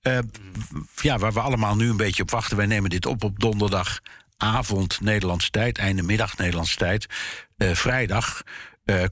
[0.01, 0.19] Eh,
[0.97, 2.57] ja, waar we allemaal nu een beetje op wachten.
[2.57, 7.07] Wij nemen dit op op donderdagavond Nederlandse tijd, einde middag Nederlandse tijd.
[7.57, 8.43] Eh, vrijdag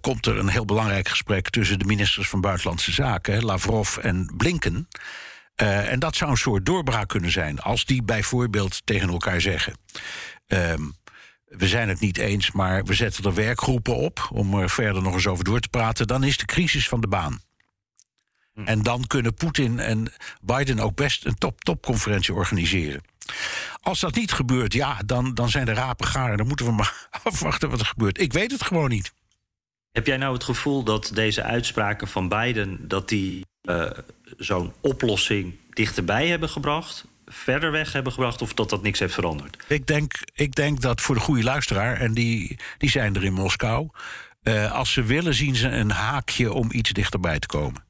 [0.00, 4.88] komt er een heel belangrijk gesprek tussen de ministers van Buitenlandse Zaken, Lavrov en Blinken.
[5.54, 7.60] Eh, en dat zou een soort doorbraak kunnen zijn.
[7.60, 9.78] Als die bijvoorbeeld tegen elkaar zeggen.
[10.46, 10.82] ehm,
[11.44, 15.14] we zijn het niet eens, maar we zetten er werkgroepen op om er verder nog
[15.14, 16.06] eens over door te praten.
[16.06, 17.40] Dan is de crisis van de baan.
[18.64, 20.12] En dan kunnen Poetin en
[20.42, 23.02] Biden ook best een top-topconferentie organiseren.
[23.80, 26.36] Als dat niet gebeurt, ja, dan, dan zijn de rapen gaar.
[26.36, 28.20] Dan moeten we maar afwachten wat er gebeurt.
[28.20, 29.12] Ik weet het gewoon niet.
[29.92, 32.88] Heb jij nou het gevoel dat deze uitspraken van Biden...
[32.88, 33.90] dat die eh,
[34.36, 37.04] zo'n oplossing dichterbij hebben gebracht...
[37.26, 39.64] verder weg hebben gebracht of dat dat niks heeft veranderd?
[39.68, 43.32] Ik denk, ik denk dat voor de goede luisteraar, en die, die zijn er in
[43.32, 43.88] Moskou...
[44.42, 47.84] eh, als ze willen, zien ze een haakje om iets dichterbij te komen.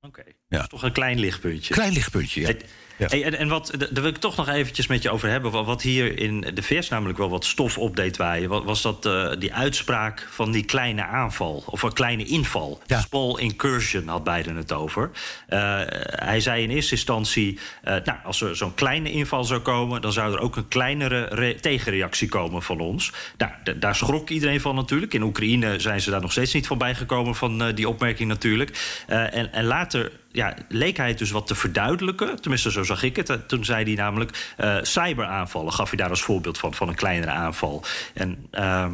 [0.00, 0.32] Oké, Ja.
[0.48, 1.74] dat is toch een klein lichtpuntje.
[1.74, 2.54] Klein lichtpuntje, ja.
[2.96, 3.06] Ja.
[3.08, 5.50] hey, en, en wat, daar wil ik toch nog eventjes met je over hebben.
[5.50, 8.48] Wat, wat hier in de VS namelijk wel wat stof op deed waaien...
[8.48, 11.62] wa- was dat eh, die uitspraak van die kleine aanval.
[11.66, 12.80] Of een kleine inval.
[12.86, 13.00] Ja.
[13.00, 15.10] Small incursion had Biden het over.
[15.46, 17.58] Eh, hij zei in eerste instantie...
[17.82, 20.00] eh, nou, als er zo'n kleine inval zou komen...
[20.02, 23.12] dan zou er ook een kleinere re- tegenreactie komen van ons.
[23.38, 25.14] Nou, daar schrok iedereen van natuurlijk.
[25.14, 27.34] In Oekraïne zijn ze daar nog steeds niet van bijgekomen...
[27.34, 29.02] van die opmerking natuurlijk.
[29.06, 32.40] En, en later ja, leek hij het dus wat te verduidelijken.
[32.40, 33.30] Tenminste, zo zag ik het.
[33.30, 35.72] Eh, Toen zei hij namelijk eh, cyberaanvallen.
[35.72, 37.84] Gaf hij daar als voorbeeld van, van een kleinere aanval.
[38.14, 38.92] En ehm,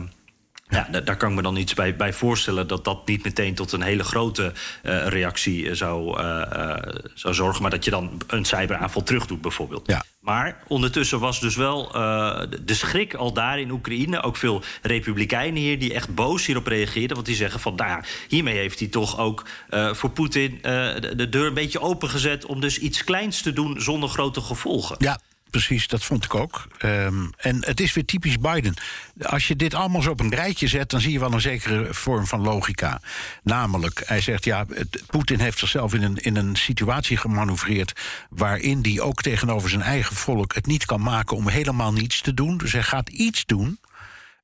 [0.70, 2.66] ja, da- daar kan ik me dan iets bij, bij voorstellen...
[2.66, 4.52] dat dat niet meteen tot een hele grote
[4.83, 6.76] eh, reactie eh, zou, eh,
[7.14, 7.62] zou zorgen...
[7.62, 9.87] maar dat je dan een cyberaanval terug doet bijvoorbeeld.
[9.87, 10.04] Ja.
[10.20, 14.22] Maar ondertussen was dus wel de- schrik al daar in Oekraïne.
[14.22, 17.14] Ook veel republikeinen hier die echt boos hierop reageerden.
[17.14, 19.44] Want die zeggen van, nou ja, hiermee heeft hij toch ook
[19.92, 22.46] voor Poetin de, de deur een beetje opengezet...
[22.46, 24.96] om dus iets kleins te doen zonder grote gevolgen.
[24.98, 26.66] Ja, precies, dat vond ik ook.
[26.78, 28.74] Ehm, en het is weer typisch Biden.
[29.22, 31.94] Als je dit allemaal zo op een rijtje zet, dan zie je wel een zekere
[31.94, 33.00] vorm van logica.
[33.42, 34.66] Namelijk, hij zegt ja,
[35.06, 37.92] Poetin heeft zichzelf in een, in een situatie gemanoeuvreerd.
[38.30, 42.34] waarin hij ook tegenover zijn eigen volk het niet kan maken om helemaal niets te
[42.34, 42.56] doen.
[42.58, 43.78] Dus hij gaat iets doen.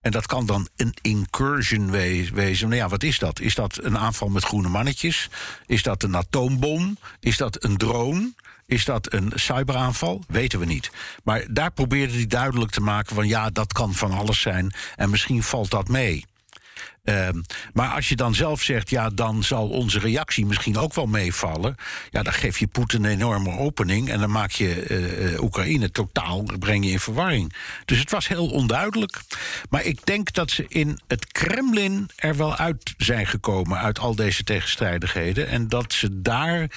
[0.01, 2.69] En dat kan dan een incursion we- wezen.
[2.69, 3.41] Nou ja, wat is dat?
[3.41, 5.29] Is dat een aanval met groene mannetjes?
[5.67, 6.99] Is dat een atoombom?
[7.21, 8.33] Is dat een drone?
[8.67, 10.25] Is dat een cyberaanval?
[10.29, 10.91] Weten we niet.
[11.25, 14.75] Maar daar probeerde hij duidelijk te maken van ja, dat kan van alles zijn.
[14.97, 16.25] En misschien valt dat mee.
[17.07, 17.41] Ehm,
[17.73, 21.75] maar als je dan zelf zegt, ja, dan zal onze reactie misschien ook wel meevallen.
[22.11, 24.09] Ja, dan geef je Poetin een enorme opening.
[24.09, 24.89] En dan maak je
[25.33, 27.53] uh, Oekraïne totaal, breng je in verwarring.
[27.85, 29.21] Dus het was heel onduidelijk.
[29.71, 34.15] Maar ik denk dat ze in het Kremlin er wel uit zijn gekomen uit al
[34.15, 35.49] deze tegenstrijdigheden.
[35.49, 36.69] En dat ze daar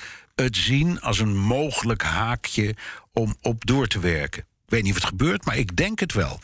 [0.43, 2.75] het zien als een mogelijk haakje
[3.13, 4.41] om op door te werken.
[4.41, 6.39] Ik weet niet of het gebeurt, maar ik denk het wel.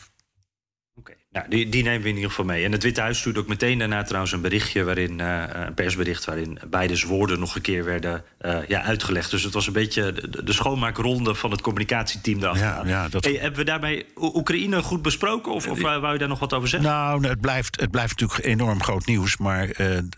[0.94, 2.64] Oké, nou, die, die nemen we in ieder geval mee.
[2.64, 4.84] En het Witte Huis stuurde ook meteen daarna trouwens een berichtje...
[4.84, 9.30] Waarin, uh, een persbericht waarin beide woorden nog een keer werden uh, ja, uitgelegd.
[9.30, 12.88] Dus het was een beetje de, de schoonmaakronde van het communicatieteam daarachter.
[12.88, 13.24] Ja, ja, dat...
[13.24, 15.52] hey, hebben we daarmee Oekraïne goed besproken?
[15.52, 16.90] Of, of wou je daar nog wat over zeggen?
[16.90, 19.36] Nou, het blijft, het blijft natuurlijk enorm groot nieuws.
[19.36, 19.68] Maar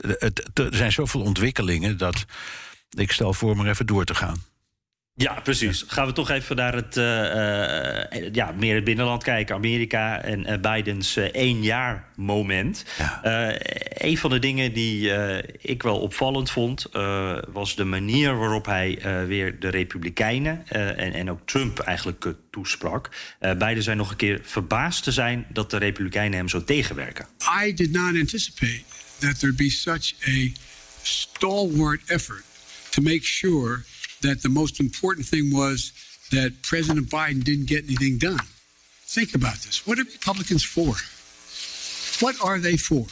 [0.00, 2.24] het, er zijn zoveel ontwikkelingen dat
[2.88, 4.42] ik stel voor maar even door te gaan.
[5.18, 5.84] Ja, precies.
[5.86, 9.54] Gaan we toch even naar het, uh, uh, ja, meer het binnenland kijken.
[9.54, 12.84] Amerika en uh, Bidens één jaar moment.
[12.98, 13.20] Ja.
[13.88, 15.12] een van de dingen die
[15.58, 16.86] ik wel opvallend vond...
[17.52, 23.08] was de manier waarop hij weer de Republikeinen en, en ook Trump eigenlijk toesprak.
[23.58, 27.26] beiden zijn nog een keer verbaasd te zijn dat de Republikeinen hem zo tegenwerken.
[27.64, 28.82] I did not anticipate
[29.18, 30.52] that there be such a
[31.02, 32.46] stalwart effort
[32.92, 33.84] to make sure
[34.22, 35.92] that the most important thing was
[36.30, 38.40] that President Biden didn't get anything done.
[39.06, 39.86] Think about this.
[39.86, 40.94] What are Republicans for?
[42.24, 43.06] What are they for?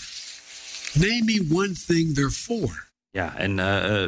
[1.01, 2.86] Name me one thing they're for.
[3.17, 3.57] Ja, en uh,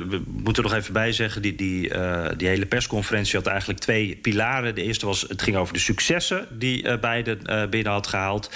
[0.09, 3.81] we moeten er nog even bij zeggen, die, die, uh, die hele persconferentie had eigenlijk
[3.81, 4.75] twee pilaren.
[4.75, 8.51] De eerste was, het ging over de successen die uh, Biden binnen had gehaald.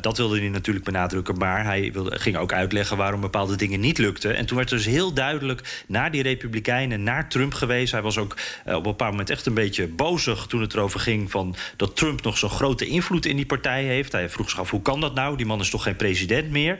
[0.00, 3.98] dat wilde hij natuurlijk benadrukken, maar hij wilde, ging ook uitleggen waarom bepaalde dingen niet
[3.98, 4.36] lukten.
[4.36, 7.92] En toen werd dus heel duidelijk naar die Republikeinen, naar Trump geweest.
[7.92, 11.30] Hij was ook op een bepaald moment echt een beetje bozig toen het erover ging
[11.30, 14.12] van dat Trump nog zo'n grote invloed in die partij heeft.
[14.12, 15.36] Hij vroeg zich af, hoe kan dat nou?
[15.36, 16.78] Die man is toch geen president meer?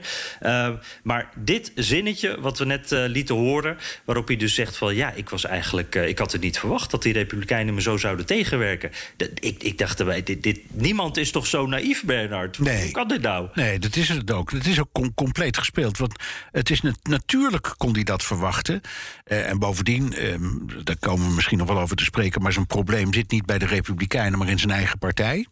[1.03, 3.77] maar dit zinnetje, wat we net lieten horen.
[4.05, 5.95] Waarop hij dus zegt van ja, ik was eigenlijk.
[5.95, 8.91] Uh, ik had het niet verwacht dat die Republikeinen me zo zouden tegenwerken.
[9.17, 12.59] Dat, ik, ik dacht erbij, dit, dit, niemand is toch zo naïef, Bernard?
[12.59, 12.83] Nee.
[12.83, 13.47] Hoe kan dit nou?
[13.53, 14.51] Nee, dat is het ook.
[14.51, 15.97] Het is ook com compleet gespeeld.
[15.97, 18.81] Want het is natuurlijk kon hij dat verwachten.
[19.27, 20.43] Uh, en bovendien, ehm,
[20.83, 23.57] daar komen we misschien nog wel over te spreken, maar zijn probleem zit niet bij
[23.57, 25.47] de Republikeinen, maar in zijn eigen partij.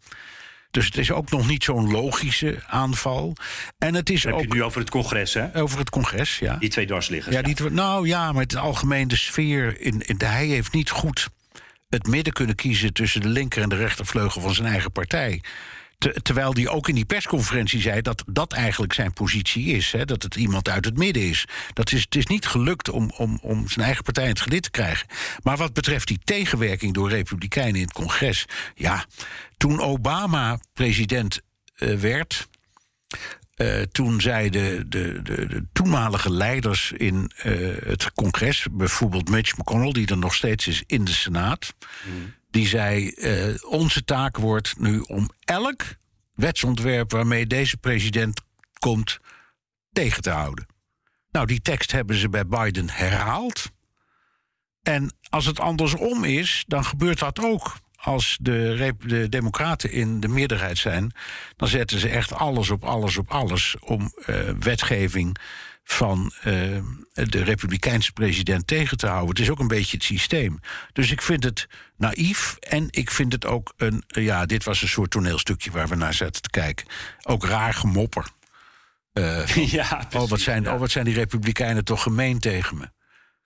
[0.71, 3.35] Dus het is ook nog niet zo'n logische aanval.
[3.77, 5.55] En het is heb ook, je nu over het congres, hè?
[5.55, 6.55] Over het congres, ja.
[6.55, 7.35] Die twee dwarsliggers.
[7.35, 9.81] Ja, die, nou ja, maar het algemeen de sfeer.
[9.81, 11.29] In, in, hij heeft niet goed
[11.89, 15.41] het midden kunnen kiezen tussen de linker en de rechtervleugel van zijn eigen partij.
[16.21, 19.91] Terwijl hij ook in die persconferentie zei dat dat eigenlijk zijn positie is.
[19.91, 21.45] Hè, dat het iemand uit het midden is.
[21.73, 24.63] Dat is het is niet gelukt om, om, om zijn eigen partij in het gelid
[24.63, 25.07] te krijgen.
[25.43, 28.45] Maar wat betreft die tegenwerking door Republikeinen in het congres.
[28.75, 29.05] Ja,
[29.57, 31.39] toen Obama president
[31.77, 32.47] uh, werd.
[33.61, 39.91] Uh, toen zeiden de, de, de, toenmalige leiders in uh, het congres, bijvoorbeeld Mitch McConnell,
[39.91, 41.73] die er nog steeds is in de Senaat,
[42.05, 42.33] mm.
[42.49, 43.13] die zei:
[43.69, 45.83] Onze taak wordt nu om elk
[46.33, 48.41] wetsontwerp waarmee deze president
[48.79, 49.19] komt
[49.91, 50.65] tegen te houden.
[51.31, 53.71] Nou, die tekst hebben ze bij Biden herhaald.
[54.83, 60.27] En als het andersom is, dan gebeurt dat ook als de, de, Democraten in de
[60.27, 61.11] meerderheid zijn,
[61.55, 65.37] dan zetten ze echt alles op alles op alles om uh, wetgeving
[65.83, 66.43] van uh,
[67.13, 69.29] de Republikeinse president tegen te houden.
[69.29, 70.59] Het is ook een beetje het systeem.
[70.93, 74.03] Dus ik vind het naïef en ik vind het ook een.
[74.07, 76.87] Ja, dit was een soort toneelstukje waar we naar zaten te kijken.
[77.23, 78.27] Ook raar gemopper.
[79.13, 79.45] Uh,
[79.77, 80.73] ja, precies, oh, wat zijn, ja.
[80.73, 82.89] oh, wat zijn die Republikeinen toch gemeen tegen me?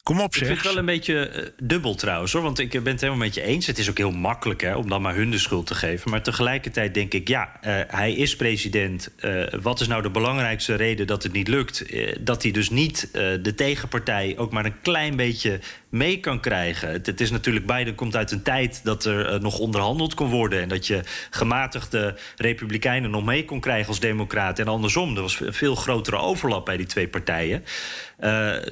[0.05, 0.41] Kom op, zeg.
[0.41, 2.41] Ik vind het wel een beetje uh, dubbel trouwens, hoor.
[2.41, 3.67] Want ik ben het helemaal met je eens.
[3.67, 6.11] Het is ook heel makkelijk hè, om dan maar hun de schuld te geven.
[6.11, 9.11] Maar tegelijkertijd denk ik, ja, uh, hij is president.
[9.19, 11.85] Uh, wat is nou de belangrijkste reden dat het niet lukt?
[12.19, 13.09] dat hij dus niet
[13.41, 15.59] de tegenpartij ook maar een klein beetje
[15.95, 16.89] mee kan krijgen.
[16.91, 20.61] Het, het, is natuurlijk, Biden komt uit een tijd dat er nog onderhandeld kon worden.
[20.61, 24.65] En dat je gematigde republikeinen nog mee kon krijgen als democraten.
[24.65, 27.63] En andersom, er was een veel grotere overlap bij die twee partijen.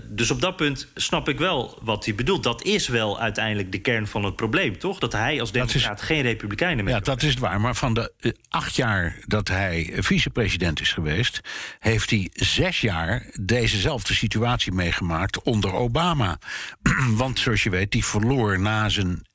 [0.10, 2.44] dus op dat punt snap ik wel wat hij bedoelt.
[2.44, 5.00] Dat is wel uiteindelijk de kern van het probleem, toch?
[5.00, 7.62] Dat hij als democraat geen republikeinen meer Ja, dat is waar.
[7.62, 11.42] Maar van de uh, acht jaar dat hij vicepresident is geweest...
[11.80, 16.40] heeft hij zes jaar dezezelfde situatie meegemaakt onder Obama.
[17.16, 19.26] Want zoals je weet, die verloor na, zijn,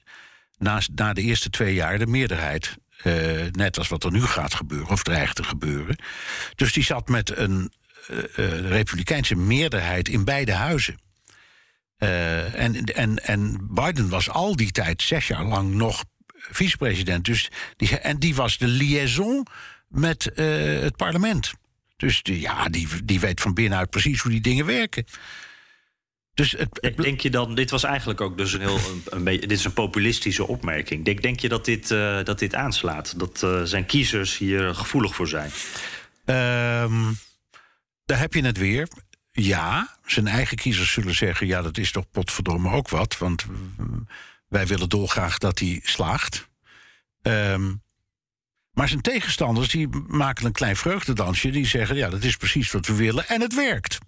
[0.59, 2.77] na, na de eerste twee jaar de meerderheid.
[3.05, 5.97] Uh, net als wat er nu gaat gebeuren, of dreigt te gebeuren.
[6.55, 7.73] Dus die zat met een
[8.11, 8.19] uh,
[8.69, 10.99] republikeinse meerderheid in beide huizen.
[11.99, 16.05] En, en, en Biden was al die tijd, zes jaar lang, nog
[16.37, 17.25] vicepresident.
[17.25, 19.47] Dus die, en die was de liaison
[19.89, 21.53] met het parlement.
[21.97, 25.05] Dus ja, die, die weet van binnenuit precies hoe die dingen werken.
[26.39, 29.47] Dus het, denk je dan, dit was eigenlijk ook dus een heel, een, een beetje,
[29.47, 31.05] dit is een populistische opmerking.
[31.05, 33.19] Denk, denk je dat dit, uh, dat dit aanslaat?
[33.19, 35.51] Dat uh, zijn kiezers hier gevoelig voor zijn?
[36.85, 37.19] Um,
[38.05, 38.89] daar heb je het weer.
[39.33, 43.19] Ja, zijn eigen kiezers zullen zeggen: ja, dat is toch potverdomme ook wat.
[43.19, 43.45] Want
[44.49, 46.49] wij willen dolgraag dat hij slaagt.
[47.23, 47.83] Um,
[48.73, 51.51] maar zijn tegenstanders die maken een klein vreugdedansje.
[51.51, 53.29] Die zeggen: ja, dat is precies wat we willen.
[53.29, 53.99] En het werkt.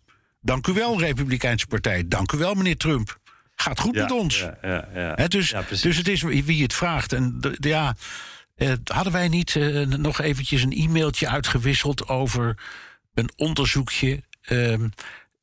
[0.40, 2.08] Dank u wel, Republikeinse Partij.
[2.08, 3.18] Dank u wel, meneer Trump.
[3.54, 4.38] Gaat goed ja, met ons.
[4.38, 4.58] Ja,
[4.94, 5.12] ja.
[5.14, 7.12] He, dus, dus het is wie het vraagt.
[7.12, 7.96] En ja,
[8.54, 12.62] eh, hadden wij niet uh, nog eventjes een e-mailtje uitgewisseld over
[13.14, 14.22] een onderzoekje?
[14.48, 14.74] Uh,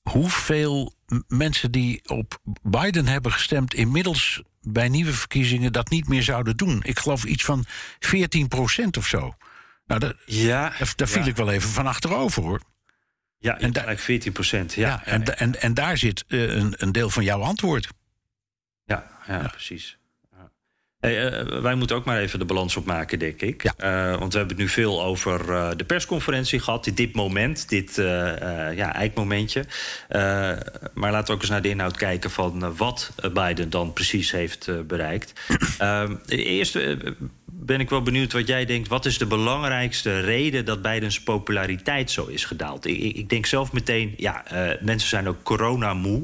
[0.02, 0.94] hoeveel
[1.28, 6.80] mensen die op Biden hebben gestemd, inmiddels bij nieuwe verkiezingen dat niet meer zouden doen?
[6.84, 7.66] Ik geloof iets van
[8.00, 9.36] 14 procent of zo.
[9.86, 12.62] Nou, dat, ja, daar viel ik wel even van achterover hoor.
[13.40, 14.74] Ja, en daar, 14 procent.
[14.74, 17.88] Ja, ja, en, en, en daar zit uh, een, een deel van jouw antwoord.
[18.84, 19.48] Ja, ja, ja.
[19.48, 19.98] precies.
[21.00, 23.64] Hey, uh, wij moeten ook maar even de balans opmaken, denk ik.
[23.64, 25.46] Uh, want we hebben het nu veel over
[25.78, 26.92] de persconferentie gehad.
[26.94, 27.96] Dit moment, dit
[28.76, 29.66] ja, eikmomentje.
[30.94, 34.88] maar laten we ook eens naar de inhoud kijken van wat Biden dan precies heeft
[34.88, 35.34] bereikt.
[35.78, 36.80] Ehm, eerst
[37.68, 38.88] ben ik wel benieuwd wat jij denkt.
[38.88, 42.86] Wat is de belangrijkste reden dat Bidens populariteit zo is gedaald?
[42.86, 44.44] Ik, ik denk zelf meteen, ja,
[44.82, 46.24] mensen zijn ook coronamoe.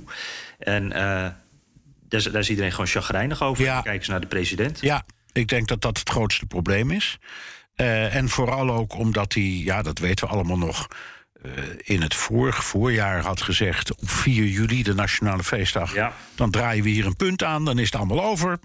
[0.60, 3.63] En daar, daar is iedereen gewoon chagrijnig over.
[3.63, 3.82] Ja.
[3.82, 4.82] Kijken ze naar de president.
[4.82, 7.19] Ja, ik denk dat dat het grootste probleem is.
[7.75, 10.88] Uh, en vooral ook omdat hij, ja, dat weten we allemaal nog.
[11.77, 15.93] In het vorige voorjaar had gezegd op 4 juli, de nationale feestdag.
[15.93, 16.13] Ja.
[16.36, 18.60] Dan draaien we hier een punt aan, dan is het allemaal over.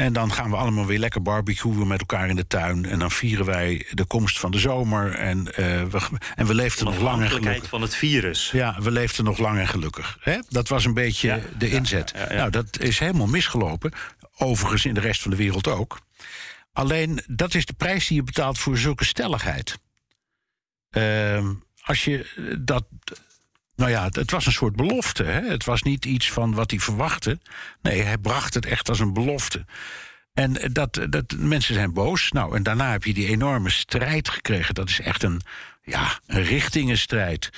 [0.00, 2.84] En dan gaan we allemaal weer lekker barbecuen met elkaar in de tuin.
[2.84, 5.14] En dan vieren wij de komst van de zomer.
[5.14, 6.00] En, uh, we,
[6.34, 7.68] en we leefden nog lang en gelukkig.
[7.68, 8.50] van het virus.
[8.50, 10.18] Ja, we leefden nog lang en gelukkig.
[10.20, 10.38] Hè?
[10.48, 12.12] Dat was een beetje ja, de inzet.
[12.14, 13.92] Ja, ja, nou, dat is helemaal misgelopen.
[14.36, 15.98] Overigens in de rest van de wereld ook.
[16.72, 19.78] Alleen, dat is de prijs die je betaalt voor zulke stelligheid.
[20.96, 21.48] Uh,
[21.82, 22.84] als je dat
[23.80, 25.22] nou ja, het was een soort belofte.
[25.22, 25.48] Hè?
[25.48, 27.38] Het was niet iets van wat hij verwachtte.
[27.82, 29.64] Nee, hij bracht het echt als een belofte.
[30.32, 32.30] En dat, dat mensen zijn boos.
[32.32, 34.74] Nou, en daarna heb je die enorme strijd gekregen.
[34.74, 35.40] Dat is echt een,
[35.82, 37.50] ja, een richtingenstrijd.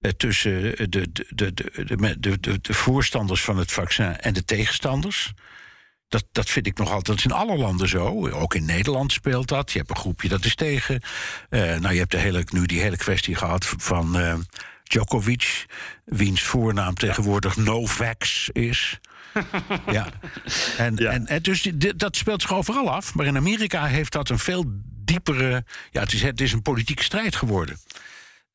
[0.00, 4.44] Eh, tussen de, de, de, de, de, de, de voorstanders van het vaccin en de
[4.44, 5.32] tegenstanders.
[6.08, 7.06] Dat, dat vind ik nog altijd.
[7.06, 8.28] Dat is in alle landen zo.
[8.28, 9.72] Ook in Nederland speelt dat.
[9.72, 11.02] Je hebt een groepje dat is tegen.
[11.50, 14.20] Uh, nou, je hebt de hele, nu die hele kwestie gehad van.
[14.20, 14.34] Uh,
[14.94, 15.66] Djokovic,
[16.04, 19.00] wiens voornaam tegenwoordig Novax is.
[19.90, 20.06] ja.
[20.76, 21.10] En, ja.
[21.10, 23.14] En, en, dus dat speelt zich overal af.
[23.14, 24.64] Maar in Amerika heeft dat een veel
[25.04, 25.64] diepere.
[25.90, 27.78] Ja, het is, het is een politieke strijd geworden.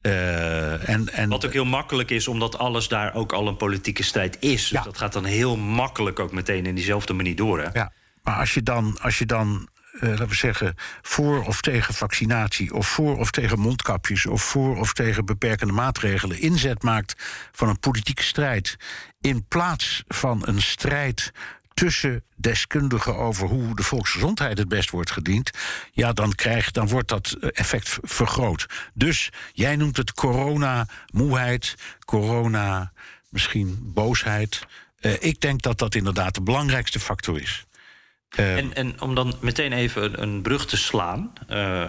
[0.02, 4.04] Uh, en, en, Wat ook heel makkelijk is, omdat alles daar ook al een politieke
[4.04, 4.62] strijd is.
[4.62, 4.84] Dus ja.
[4.84, 7.60] dat gaat dan heel makkelijk ook meteen in diezelfde manier door.
[7.60, 7.69] Hè?
[7.73, 11.93] Ja, maar als je dan, als je dan uh, laten we zeggen, voor of tegen
[11.93, 17.15] vaccinatie, of voor of tegen mondkapjes, of voor of tegen beperkende maatregelen inzet maakt
[17.51, 18.77] van een politieke strijd,
[19.21, 21.31] in plaats van een strijd
[21.73, 25.51] tussen deskundigen over hoe de volksgezondheid het best wordt gediend,
[25.91, 28.65] ja, dan, krijg, dan wordt dat effect vergroot.
[28.93, 32.91] Dus jij noemt het corona-moeheid, corona,
[33.29, 34.65] misschien boosheid.
[35.01, 37.65] Uh, ik denk dat dat inderdaad de belangrijkste factor is.
[38.38, 41.88] Uh, en, en, om dan meteen even een brug te slaan, uh,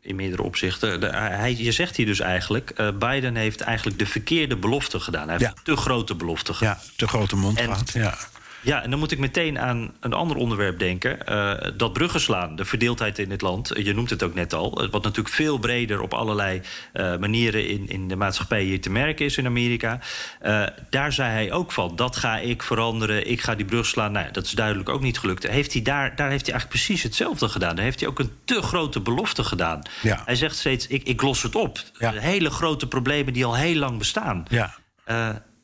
[0.00, 1.00] in meerdere opzichten.
[1.00, 5.28] De, hij, je zegt hier dus eigenlijk, uh, Biden heeft eigenlijk de verkeerde belofte gedaan.
[5.28, 6.74] Hij heeft te grote belofte gedaan.
[6.74, 8.14] Ja, te grote mond gehad, ja.
[8.62, 11.18] Ja, en dan moet ik meteen aan een ander onderwerp denken.
[11.28, 13.70] Uh, dat bruggenslaan, de verdeeldheid in het land.
[13.74, 14.88] Je noemt het ook net al.
[14.90, 16.60] Wat natuurlijk veel breder op allerlei
[16.92, 19.98] uh, manieren in, in de maatschappij hier te merken is in Amerika.
[20.42, 23.30] Uh, daar zei hij ook van, dat ga ik veranderen.
[23.30, 24.12] Ik ga die brug slaan.
[24.12, 25.48] Nou, dat is duidelijk ook niet gelukt.
[25.48, 27.74] Heeft hij daar, daar heeft hij eigenlijk precies hetzelfde gedaan.
[27.74, 29.82] Daar heeft hij ook een te grote belofte gedaan.
[30.02, 30.22] Ja.
[30.24, 31.78] Hij zegt steeds, ik, ik los het op.
[31.98, 32.12] Ja.
[32.12, 34.44] Hele grote problemen die al heel lang bestaan.
[34.48, 34.74] Ja.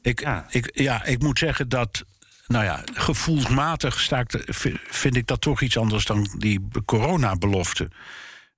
[0.02, 0.46] ik, ja.
[0.48, 2.04] Ik, ja, ik moet zeggen dat
[2.46, 4.24] nou ja, gevoelsmatig sta
[4.88, 7.90] vind ik dat toch iets anders dan die coronabelofte.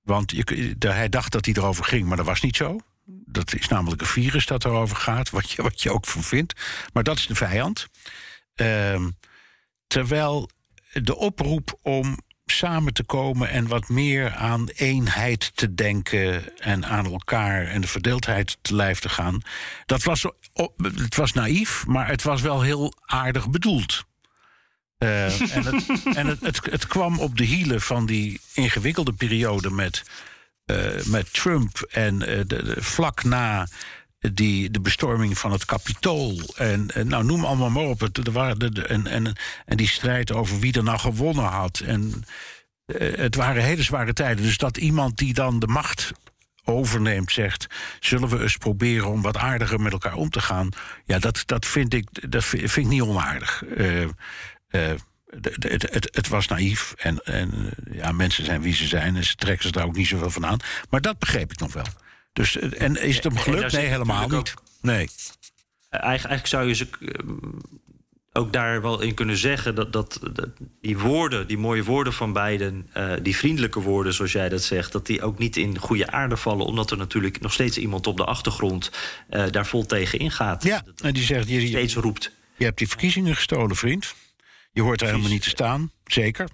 [0.03, 2.79] Want je, hij dacht dat hij erover ging, maar dat was niet zo.
[3.05, 6.61] Dat is namelijk een virus dat erover gaat, wat je, wat je ook van vindt.
[6.93, 7.89] Maar dat is de vijand.
[8.57, 9.07] Uh,
[9.87, 10.51] terwijl
[10.93, 12.19] de oproep om
[12.51, 17.87] samen te komen en wat meer aan eenheid te denken en aan elkaar en de
[17.87, 19.43] verdeeldheid te lijf te gaan.
[19.87, 20.27] Dat was,
[20.83, 24.07] het was naïef, maar het was wel heel aardig bedoeld.
[24.99, 29.71] Uh, en het, en het, het, het, kwam op de hielen van die ingewikkelde periode
[29.71, 30.05] met
[30.69, 33.67] eh, met Trump en eh, de, de- vlak na
[34.19, 36.41] die, de bestorming van het Capitool.
[36.57, 38.01] En, nou, noem allemaal maar op.
[38.01, 41.81] Het, de, de- en, en, en die strijd over wie er nou gewonnen had.
[41.81, 42.25] En
[42.85, 44.45] eh, het waren hele zware tijden.
[44.45, 46.13] Dus dat iemand die dan de macht
[46.65, 47.67] overneemt zegt...
[48.01, 50.69] zullen we eens proberen om wat aardiger met elkaar om te gaan...
[51.05, 53.65] ja, dat, dat, vind, ik, dat vind, ik niet onaardig.
[53.65, 54.11] Eh, eh,
[55.41, 59.17] het, het, het was naïef en, en ja, mensen zijn wie ze zijn...
[59.17, 60.59] en ze trekken ze daar ook niet zoveel van aan.
[60.91, 61.87] Maar dat begreep ik nog wel.
[62.39, 63.73] Dus, eh, en is het hem gelukt?
[63.73, 64.55] Nee, helemaal niet.
[64.81, 65.09] Nee.
[65.89, 67.29] Eh, Eigen- eigenlijk zou je ze ehm,
[68.33, 70.49] ook daar wel in kunnen zeggen dat, dat, dat
[70.81, 74.93] die woorden, die mooie woorden van Biden, eh, die vriendelijke woorden zoals jij dat zegt,
[74.93, 78.17] dat die ook niet in goede aarde vallen, omdat er natuurlijk nog steeds iemand op
[78.17, 78.91] de achtergrond
[79.29, 80.63] eh, daar vol tegen ingaat.
[80.63, 82.33] Ja, en die zegt, je, Steeds roept.
[82.57, 84.15] je hebt die verkiezingen gestolen, vriend.
[84.73, 86.49] Je hoort er helemaal niet te staan, zeker.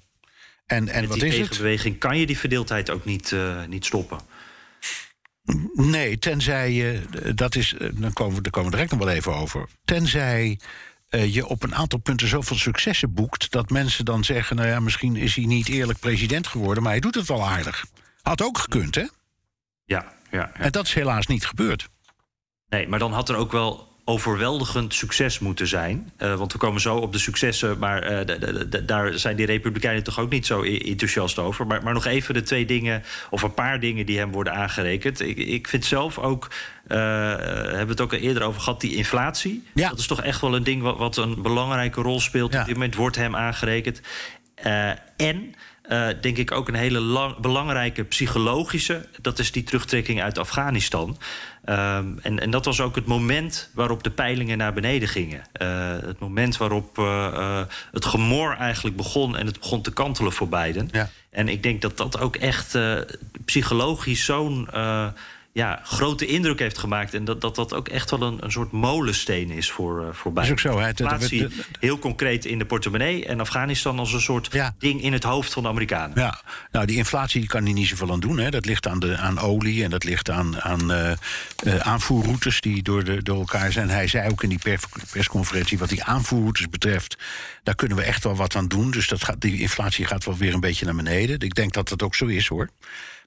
[0.67, 1.47] En, en Met wat die is het?
[1.49, 4.19] tegenbeweging kan je die verdeeldheid ook niet, eh, niet stoppen.
[5.75, 7.03] Nee, tenzij je,
[7.35, 9.69] dat is, eh, dan komen we, daar komen we direct nog wel even over.
[9.85, 10.59] Tenzij
[11.09, 14.81] eh, je op een aantal punten zoveel successen boekt dat mensen dan zeggen: Nou ja,
[14.81, 17.85] misschien is hij niet eerlijk president geworden, maar hij doet het wel aardig.
[18.23, 19.01] Had ook gekund, hè?
[19.01, 19.09] Ja,
[19.85, 20.53] ja, ja.
[20.55, 21.89] En dat is helaas niet gebeurd.
[22.69, 26.13] Nee, maar dan had er ook wel overweldigend succes moeten zijn.
[26.17, 28.37] Eh, want we komen zo op de successen, maar eh,
[28.85, 31.67] daar zijn die Republikeinen toch ook niet zo enthousiast over.
[31.67, 35.21] Maar, maar nog even de twee dingen, of een paar dingen die hem worden aangerekend.
[35.21, 36.51] Ik, ik vind zelf ook,
[36.87, 39.63] eh, hebben we het ook al eerder over gehad, die inflatie.
[39.75, 39.89] Ja.
[39.89, 42.53] Dat is toch echt wel een ding wat, wat een belangrijke rol speelt.
[42.53, 42.61] Ja.
[42.61, 44.01] Op dit moment wordt hem aangerekend.
[45.17, 45.55] En
[46.21, 49.07] denk ik ook een hele lang- belangrijke psychologische.
[49.21, 51.19] Dat is die terugtrekking uit Afghanistan.
[51.65, 55.43] Ehm, en, en dat was ook het moment waarop de peilingen naar beneden gingen.
[55.53, 60.33] Eh, het moment waarop eh, eh, het gemor eigenlijk begon en het begon te kantelen
[60.33, 60.89] voor Biden.
[60.93, 61.11] Ja.
[61.31, 62.79] En ik denk dat dat ook echt
[63.45, 64.69] psychologisch zo'n
[65.55, 67.15] ja, grote indruk heeft gemaakt.
[67.15, 70.33] En dat dat, dat ook echt wel een, een soort molensteen is voor, eh, voor
[70.33, 70.51] Biden.
[70.51, 70.89] ook zo, hè.
[70.89, 71.49] Inflatie
[71.81, 73.25] heel concreet in de portemonnee.
[73.27, 74.75] En Afghanistan als een soort Ja.
[74.79, 76.21] ding in het hoofd van de Amerikanen.
[76.21, 76.41] Ja,
[76.73, 78.39] nou, die inflatie die kan hier niet zoveel aan doen.
[78.39, 78.51] Hè.
[78.51, 81.17] Dat ligt aan, de, aan olie en dat ligt aan, aan eh, eh,
[81.77, 83.89] aanvoerroutes die door, de, door elkaar zijn.
[83.91, 84.81] Hij zei ook in die per-
[85.13, 87.17] persconferentie wat die aanvoerroutes betreft...
[87.63, 88.91] daar kunnen we echt wel wat aan doen.
[88.91, 91.41] Dus dat gaat, die inflatie gaat wel weer een beetje naar beneden.
[91.41, 92.69] Ik denk dat dat ook zo is, hoor.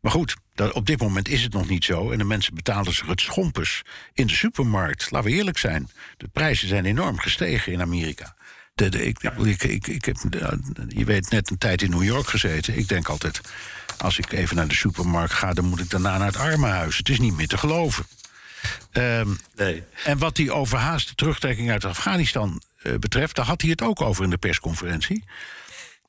[0.01, 2.11] Maar goed, dat, op dit moment is het nog niet zo.
[2.11, 3.81] En de mensen betalen zich het schompers
[4.13, 5.11] in de supermarkt.
[5.11, 5.89] Laten we eerlijk zijn.
[6.17, 8.35] De prijzen zijn enorm gestegen in Amerika.
[8.75, 10.51] De, de, ik, ik, ik, ik heb, eh,
[10.87, 12.77] je weet, net een tijd in New York gezeten.
[12.77, 13.41] Ik denk altijd,
[13.97, 15.53] als ik even naar de supermarkt ga...
[15.53, 16.97] dan moet ik daarna naar het armenhuis.
[16.97, 18.05] Het is niet meer te geloven.
[18.91, 19.83] Ehm, Nee.
[20.03, 23.35] en wat die overhaaste terugtrekking uit Afghanistan eh, betreft...
[23.35, 25.23] daar had hij het ook over in de persconferentie.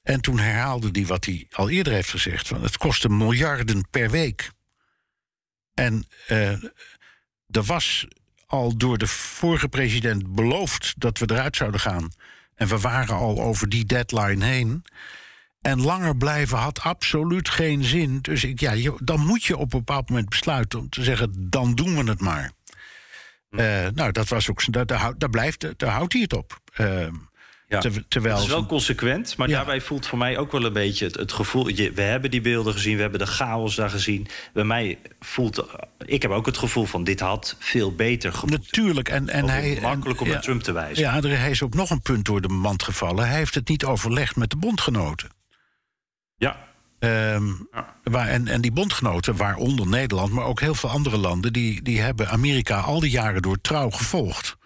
[0.09, 2.49] En toen herhaalde hij wat hij al eerder heeft gezegd...
[2.49, 4.51] Van het kostte miljarden per week.
[5.75, 6.53] En eh,
[7.51, 8.07] er was
[8.47, 12.11] al door de vorige president beloofd dat we eruit zouden gaan.
[12.55, 14.85] En we waren al over die deadline heen.
[15.61, 18.19] En langer blijven had absoluut geen zin.
[18.21, 21.75] Dus ik, ja, dan moet je op een bepaald moment besluiten om te zeggen: dan
[21.75, 22.53] doen we het maar.
[23.51, 24.73] Eh, nou, dat was ook.
[24.73, 26.61] Daar, daar, houdt- daar, blijft, daar houdt hij het op.
[26.73, 27.09] Eh,
[27.69, 27.79] Ja.
[27.81, 28.35] ter- terwijl.
[28.35, 29.57] Dat is wel consequent, maar Ja.
[29.57, 31.69] daarbij voelt voor mij ook wel een beetje het, het gevoel.
[31.69, 34.27] Je, we hebben die beelden gezien, we hebben de chaos daar gezien.
[34.53, 35.65] Bij mij voelt.
[36.05, 38.61] Ik heb ook het gevoel van dit had veel beter gemoeten.
[38.67, 39.09] Natuurlijk.
[39.09, 41.05] En, en hij, makkelijk om en- naar Trump te wijzen.
[41.05, 43.27] Ja, er, hij is ook nog een punt door de mand gevallen.
[43.29, 45.29] Hij heeft het niet overlegd met de bondgenoten.
[46.37, 46.67] Ja.
[46.99, 47.95] Ehm, Ja.
[48.05, 52.01] waar, en, en die bondgenoten, waaronder Nederland, maar ook heel veel andere landen, die, die
[52.01, 54.57] hebben Amerika al die jaren door trouw gevolgd.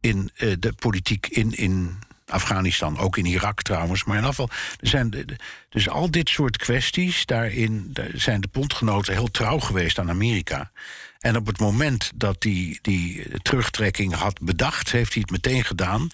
[0.00, 4.04] In eh, de politiek in, in Afghanistan, ook in Irak trouwens.
[4.04, 4.48] Maar in afval,
[4.80, 5.36] er zijn de- de-
[5.68, 10.70] dus al dit soort kwesties, daarin daar zijn de bondgenoten heel trouw geweest aan Amerika.
[11.18, 16.08] En op het moment dat die, die terugtrekking had bedacht, heeft hij het meteen gedaan.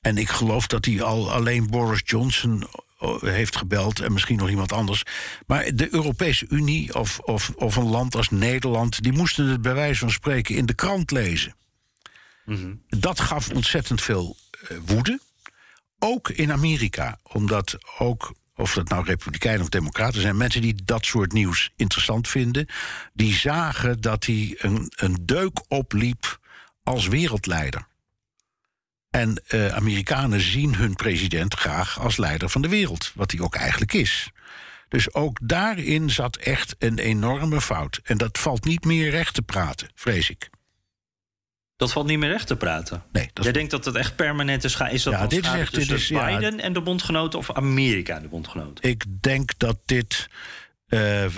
[0.00, 2.66] En ik geloof dat hij al alleen Boris Johnson
[3.00, 5.02] eh, heeft gebeld en misschien nog iemand anders.
[5.46, 9.74] Maar de Europese Unie of, of, of een land als Nederland, die moesten het bij
[9.74, 11.54] wijze van spreken in de krant lezen.
[12.88, 14.36] Dat gaf ontzettend veel
[14.68, 15.20] eh, woede.
[15.98, 21.06] Ook in Amerika, omdat ook, of dat nou Republikeinen of Democraten zijn, mensen die dat
[21.06, 22.66] soort nieuws interessant vinden,
[23.12, 26.40] die zagen dat hij een, een deuk opliep
[26.82, 27.86] als wereldleider.
[29.10, 33.54] En eh, Amerikanen zien hun president graag als leider van de wereld, wat hij ook
[33.54, 34.30] eigenlijk is.
[34.88, 38.00] Dus ook daarin zat echt een enorme fout.
[38.04, 40.50] En dat valt niet meer recht te praten, vrees ik.
[41.76, 43.02] Dat valt niet meer recht te praten.
[43.12, 44.80] Nee, dat Jij denkt dat het echt permanent is?
[44.90, 46.26] Is dat Ja, dit is echt- dit ja.
[46.26, 48.88] Biden en de bondgenoten of Amerika en de bondgenoten?
[48.90, 50.28] Ik denk dat dit
[50.86, 51.30] eh, eh,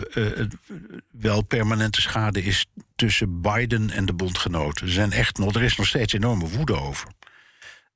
[1.11, 2.67] wel permanente schade is
[2.97, 4.87] tussen Biden en de bondgenoten.
[4.87, 7.09] Er, zijn echt nog, er is nog steeds enorme woede over.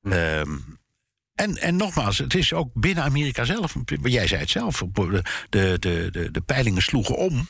[0.03, 0.57] Ehm,
[1.35, 3.75] en, en nogmaals, het is ook binnen Amerika zelf.
[4.03, 4.83] Jij zei het zelf.
[4.93, 5.77] De, de,
[6.11, 7.49] de, de peilingen sloegen om.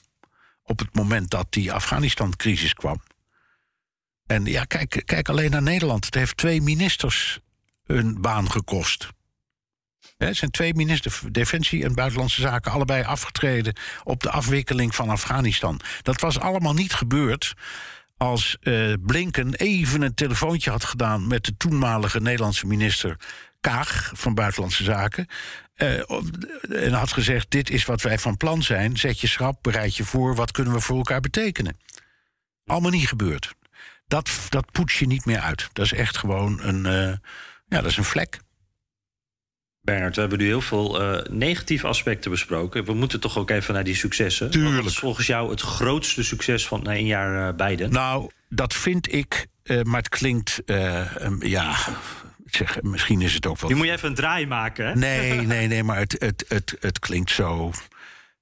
[0.64, 3.02] op het moment dat die Afghanistan-crisis kwam.
[4.32, 6.04] En ja, kijk, kijk alleen naar Nederland.
[6.04, 7.40] Het heeft twee ministers
[7.84, 9.08] hun baan gekost.
[10.16, 15.80] Het zijn twee ministers, Defensie en Buitenlandse Zaken, allebei afgetreden op de afwikkeling van Afghanistan.
[16.02, 17.54] Dat was allemaal niet gebeurd
[18.16, 23.16] als uh, Blinken even een telefoontje had gedaan met de toenmalige Nederlandse minister
[23.60, 25.26] Kaag van Buitenlandse Zaken.
[25.76, 26.10] Uh,
[26.84, 28.96] en had gezegd: Dit is wat wij van plan zijn.
[28.96, 30.34] Zet je schrap, bereid je voor.
[30.34, 31.76] Wat kunnen we voor elkaar betekenen?
[32.66, 33.54] Allemaal niet gebeurd.
[34.12, 35.68] Dat, dat poets je niet meer uit.
[35.72, 37.12] Dat is echt gewoon een, uh,
[37.66, 38.40] ja, dat is een vlek.
[39.80, 42.84] Bernard, we hebben nu heel veel uh, negatieve aspecten besproken.
[42.84, 44.50] We moeten toch ook even naar die successen.
[44.50, 44.76] Tuurlijk.
[44.76, 47.92] Wat is volgens jou het grootste succes van een jaar uh, Biden?
[47.92, 51.76] Nou, dat vind ik, uh, maar het klinkt, um, ja,
[52.44, 53.70] zeg, misschien is het ook wel...
[53.70, 54.94] Nu moet je even een draai maken, hè?
[54.94, 57.70] Nee, nee, nee, maar het, het, het, het klinkt zo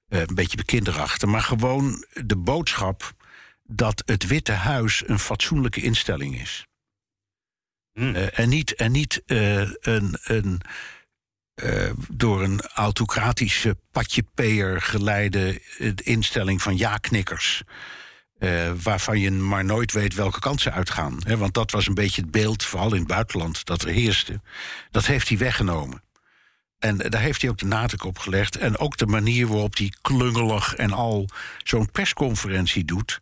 [0.09, 1.29] een beetje bekinderachtig.
[1.29, 3.13] Maar gewoon de boodschap
[3.71, 6.65] dat het Witte Huis een fatsoenlijke instelling is.
[7.93, 8.15] Hmm.
[8.15, 10.17] en niet, en niet een...
[10.23, 10.61] een
[11.63, 15.61] uh, door een autocratische patjepeer geleide
[15.95, 17.63] instelling van ja-knikkers.
[18.83, 21.19] Waarvan je maar nooit weet welke kant ze uitgaan.
[21.37, 24.41] Want dat was een beetje het beeld, vooral in het buitenland, dat er heerste.
[24.91, 26.03] Dat heeft hij weggenomen.
[26.79, 28.57] En daar heeft hij ook de nadruk op gelegd.
[28.57, 31.29] En ook de manier waarop hij klungelig en al
[31.63, 33.19] zo'n persconferentie doet.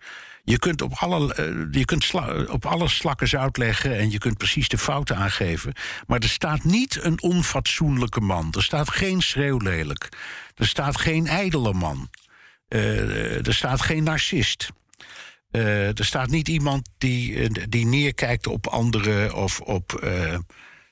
[0.49, 2.11] Je kunt op alle, uh, je kunt
[2.49, 5.73] op alle slakken zout leggen en je kunt precies de fouten aangeven.
[6.07, 8.47] Maar er staat niet een onfatsoenlijke man.
[8.51, 10.09] Er staat geen schreeuwlelijk.
[10.55, 12.09] Er staat geen ijdele man.
[12.69, 14.69] Uh, er staat geen narcist.
[15.51, 20.09] Uh, er staat niet iemand die, die neerkijkt op anderen of op,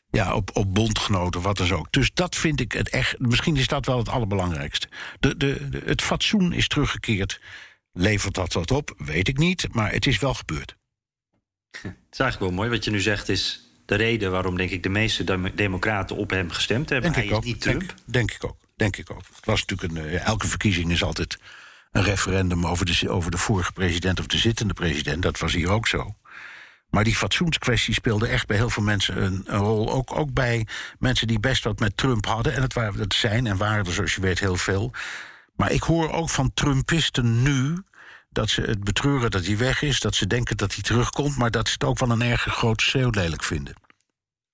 [0.10, 1.92] ja, op, op bondgenoten, wat dan ook.
[1.92, 3.20] Dus dat vind ik het echt.
[3.20, 4.88] Misschien is dat wel het allerbelangrijkste.
[5.20, 7.40] De, de het fatsoen is teruggekeerd.
[7.98, 8.94] Levert dat wat op?
[8.98, 10.76] Weet ik niet, maar het is wel gebeurd.
[11.72, 12.70] Het is eigenlijk wel mooi.
[12.70, 16.52] Wat je nu zegt is de reden waarom, denk ik, de meeste democraten op hem
[16.52, 17.14] gestemd hebben.
[17.14, 17.44] Denk Hij ik is ook.
[17.44, 17.80] niet Trump.
[17.80, 18.58] Denk, denk, ik ook.
[18.76, 19.22] Denk ik ook.
[19.36, 21.38] Het was natuurlijk een, uh, elke verkiezing is altijd
[21.92, 25.22] een referendum over de, over de vorige president of de zittende president.
[25.22, 26.16] Dat was hier ook zo.
[26.90, 29.92] Maar die fatsoenskwestie speelde echt bij heel veel mensen een, een, rol.
[29.92, 30.68] Ook, ook bij
[31.00, 32.54] mensen die best wat met Trump hadden.
[32.54, 34.94] En het, waren, het zijn en waren er, zoals je weet, heel veel.
[35.58, 37.84] Maar ik hoor ook van Trumpisten nu
[38.30, 41.52] dat ze het betreuren dat hij weg is, dat ze denken dat hij terugkomt, maar
[41.52, 43.76] dat ze het ook wel een erg grote schreeuw vinden.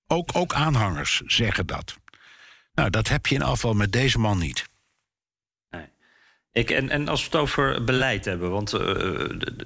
[0.07, 1.97] Ook, ook aanhangers zeggen dat.
[2.73, 4.65] Nou, dat heb je in afval met deze man niet.
[6.53, 8.79] Ik, en, en als we het over beleid hebben, want uh,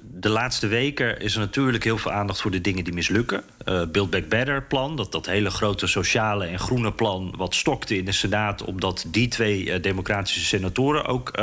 [0.02, 3.42] de, laatste weken is er natuurlijk heel veel aandacht voor de dingen die mislukken.
[3.64, 7.96] Uh, Build Back Better plan, dat, dat hele grote sociale en groene plan wat stokte
[7.96, 11.40] in de Senaat, omdat die twee uh, democratische senatoren ook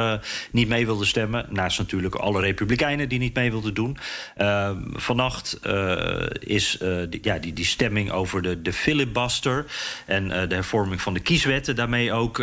[0.52, 1.46] niet mee wilden stemmen.
[1.50, 3.98] Naast natuurlijk alle republikeinen die niet mee wilden doen.
[4.94, 5.60] vannacht
[6.40, 6.78] is
[7.10, 9.66] die, ja, die, die stemming over de, de filibuster
[10.06, 12.38] en de hervorming van de kieswetten daarmee ook.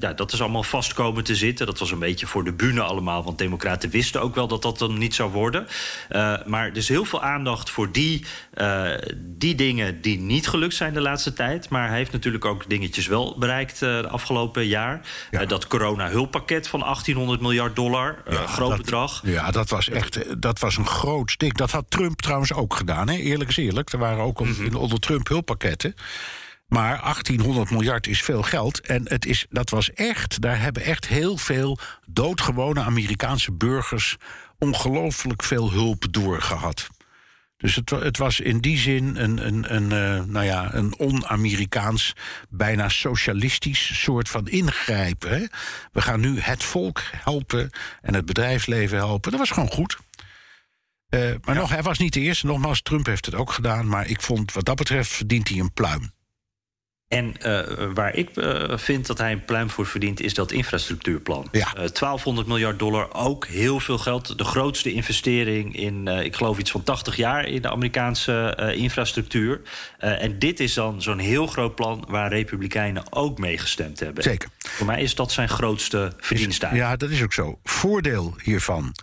[0.00, 1.66] ja, dat is allemaal vast komen te zitten.
[1.66, 3.24] Dat was een beetje voor voor de bühne allemaal.
[3.24, 5.66] Want democraten wisten ook wel dat dat dan niet zou worden.
[6.10, 8.24] Uh, maar er is heel veel aandacht voor die,
[8.54, 11.68] uh, die dingen die niet gelukt zijn de laatste tijd.
[11.68, 15.00] Maar hij heeft natuurlijk ook dingetjes wel bereikt uh, de afgelopen jaar.
[15.30, 15.44] Ja.
[15.44, 18.22] dat corona-hulppakket van 1800 miljard dollar.
[18.30, 19.20] Ja, groot dat, bedrag.
[19.24, 21.56] Ja, dat was echt dat was een groot stuk.
[21.56, 23.08] Dat had Trump trouwens ook gedaan.
[23.08, 23.16] Hè?
[23.16, 23.92] Eerlijk is eerlijk.
[23.92, 24.74] Er waren ook mm -hmm.
[24.74, 25.94] onder Trump hulppakketten.
[26.70, 28.80] Maar 1800 miljard is veel geld.
[28.80, 34.16] En het is, dat was echt, daar hebben echt heel veel doodgewone Amerikaanse burgers
[34.58, 36.88] ongelooflijk veel hulp doorgehad.
[37.56, 42.12] Dus het, het, was in die zin een, een, een, uh, nou ja, een on-Amerikaans,
[42.48, 45.30] bijna socialistisch soort van ingrijpen.
[45.30, 45.46] Hè?
[45.92, 49.30] We gaan nu het volk helpen en het bedrijfsleven helpen.
[49.30, 49.98] Dat was gewoon goed.
[51.10, 51.60] Uh, maar ja.
[51.60, 52.46] nog, hij was niet de eerste.
[52.46, 53.88] Nogmaals, Trump heeft het ook gedaan.
[53.88, 56.12] Maar ik vond, wat dat betreft, verdient hij een pluim.
[57.10, 57.60] En uh,
[57.94, 61.48] waar ik uh, vind dat hij een pluim voor verdient, is dat infrastructuurplan.
[61.52, 61.66] Ja.
[61.66, 64.38] Uh, 1200 miljard dollar, ook heel veel geld.
[64.38, 69.60] De grootste investering in, ik geloof iets van 80 jaar in de Amerikaanse infrastructuur.
[69.98, 74.22] en dit is dan zo'n heel groot plan waar Republikeinen ook meegestemd hebben.
[74.22, 74.48] Zeker.
[74.58, 76.68] Voor mij is dat zijn grootste verdienste.
[76.72, 77.58] Ja, dat is ook zo.
[77.62, 78.94] Voordeel hiervan.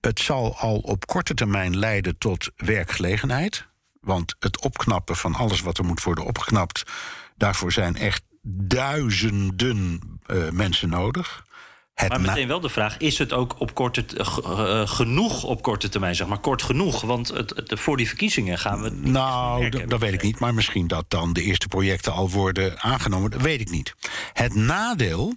[0.00, 3.66] Het zal al op korte termijn leiden tot werkgelegenheid.
[4.00, 6.82] Want het opknappen van alles wat er moet worden opgeknapt
[7.36, 11.46] Daarvoor zijn echt duizenden uh, mensen nodig.
[11.94, 15.62] Het Maar meteen wel de vraag: is het ook op korte, ge- eh, genoeg op
[15.62, 17.00] korte termijn, zeg maar, kort genoeg?
[17.00, 18.90] Want het, het- voor die verkiezingen gaan we.
[18.90, 20.26] Nou, dat weet ik idee.
[20.30, 20.38] niet.
[20.38, 23.30] Maar misschien dat dan de eerste projecten al worden aangenomen.
[23.30, 23.94] Dat weet ik niet.
[24.32, 25.34] Het nadeel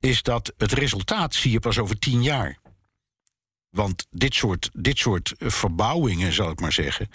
[0.00, 2.58] is dat het resultaat zie je pas over tien jaar.
[3.70, 7.10] Want dit soort, dit soort eh, verbouwingen, zal ik maar zeggen.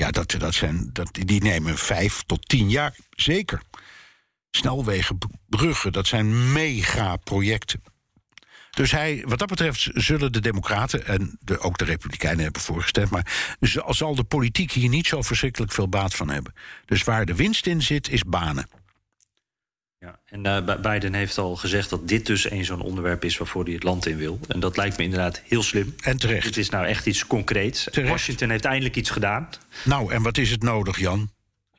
[0.00, 2.94] Ja, dat, dat zijn, dat, die nemen vijf tot tien jaar.
[3.10, 3.62] Zeker.
[4.50, 7.82] Snelwegen, bruggen, dat zijn mega-projecten.
[8.70, 13.10] Dus hij, wat dat betreft zullen de Democraten en de, ook de Republikeinen hebben voorgestemd.
[13.10, 13.56] Maar
[13.88, 16.54] zal de politiek hier niet zo verschrikkelijk veel baat van hebben.
[16.84, 18.68] Dus waar de winst in zit, is banen.
[20.00, 23.38] Ja, en eh, Bi- Biden heeft al gezegd dat dit dus een zo'n onderwerp is
[23.38, 24.40] waarvoor hij het land in wil.
[24.48, 25.94] En dat lijkt me inderdaad heel slim.
[26.02, 26.46] En terecht.
[26.46, 27.86] Het is nou echt iets concreets.
[27.90, 28.10] Terecht.
[28.10, 29.48] Washington heeft eindelijk iets gedaan.
[29.84, 31.30] Nou, en wat is het nodig, Jan?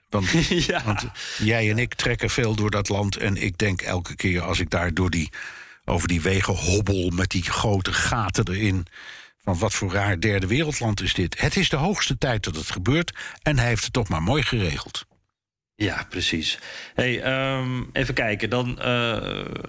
[0.09, 0.29] Want,
[0.67, 0.83] Ja.
[0.83, 1.05] want
[1.37, 3.15] jij en ik trekken veel door dat land.
[3.17, 5.29] En ik denk elke keer als ik daar door die,
[5.85, 8.85] over die wegen hobbel met die grote gaten erin.
[9.43, 11.39] Van wat voor raar derde wereldland is dit?
[11.41, 13.11] Het is de hoogste tijd dat het gebeurt.
[13.41, 15.05] En hij heeft het toch maar mooi geregeld.
[15.81, 16.59] Ja, precies.
[16.95, 18.49] Hey, ehm, even kijken.
[18.49, 19.17] Dan eh,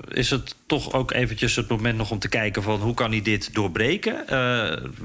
[0.08, 3.22] is het toch ook eventjes het moment nog om te kijken van hoe kan hij
[3.22, 4.20] dit doorbreken.
[4.20, 4.28] Eh,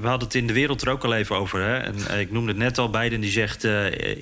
[0.00, 1.60] we hadden het in de wereld er ook al even over.
[1.60, 1.78] Hè?
[1.78, 2.90] En eh, ik noemde het net al.
[2.90, 3.64] Biden die zegt: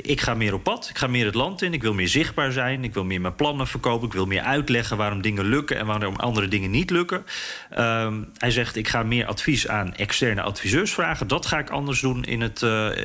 [0.03, 0.89] ik ga meer op pad.
[0.91, 1.73] Ik ga meer het land in.
[1.73, 2.85] Ik wil meer zichtbaar zijn.
[2.85, 4.07] Ik wil meer mijn plannen verkopen.
[4.07, 7.25] Ik wil meer uitleggen waarom dingen lukken en waarom andere dingen niet lukken.
[7.71, 11.29] Ehm, hij zegt: ik ga meer advies aan externe adviseurs vragen.
[11.29, 12.63] Dat ga ik anders doen in, het,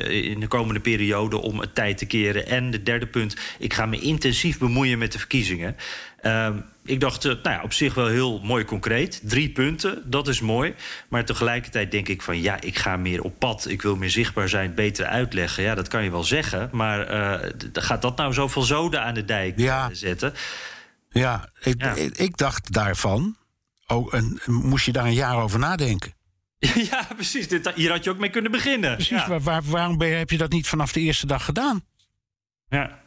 [0.08, 2.46] in de komende periode om het tijd te keren.
[2.46, 5.76] En de derde punt: ik ga me intensief bemoeien met de verkiezingen.
[6.20, 9.20] Ehm, ik dacht, eh, nou ja, op zich wel heel mooi concreet.
[9.24, 10.74] Drie punten, dat is mooi.
[11.08, 13.68] Maar tegelijkertijd denk ik van ja, ik ga meer op pad.
[13.68, 15.62] Ik wil meer zichtbaar zijn, beter uitleggen.
[15.62, 16.68] Ja, dat kan je wel zeggen.
[16.72, 19.88] Maar eh, gaat dat nou zoveel zoden aan de dijk Ja.
[19.92, 20.32] zetten?
[21.10, 21.94] Ja, ik, Ja.
[21.94, 23.36] Ik, ik dacht daarvan.
[23.86, 26.14] Oh, en moest je daar een jaar over nadenken?
[26.90, 27.48] ja, precies.
[27.48, 28.94] Dit, hier had je ook mee kunnen beginnen.
[28.94, 29.28] Precies, Ja.
[29.28, 31.84] waar, waar- waarom ben heb je dat niet vanaf de eerste dag gedaan?
[32.68, 33.00] Ja.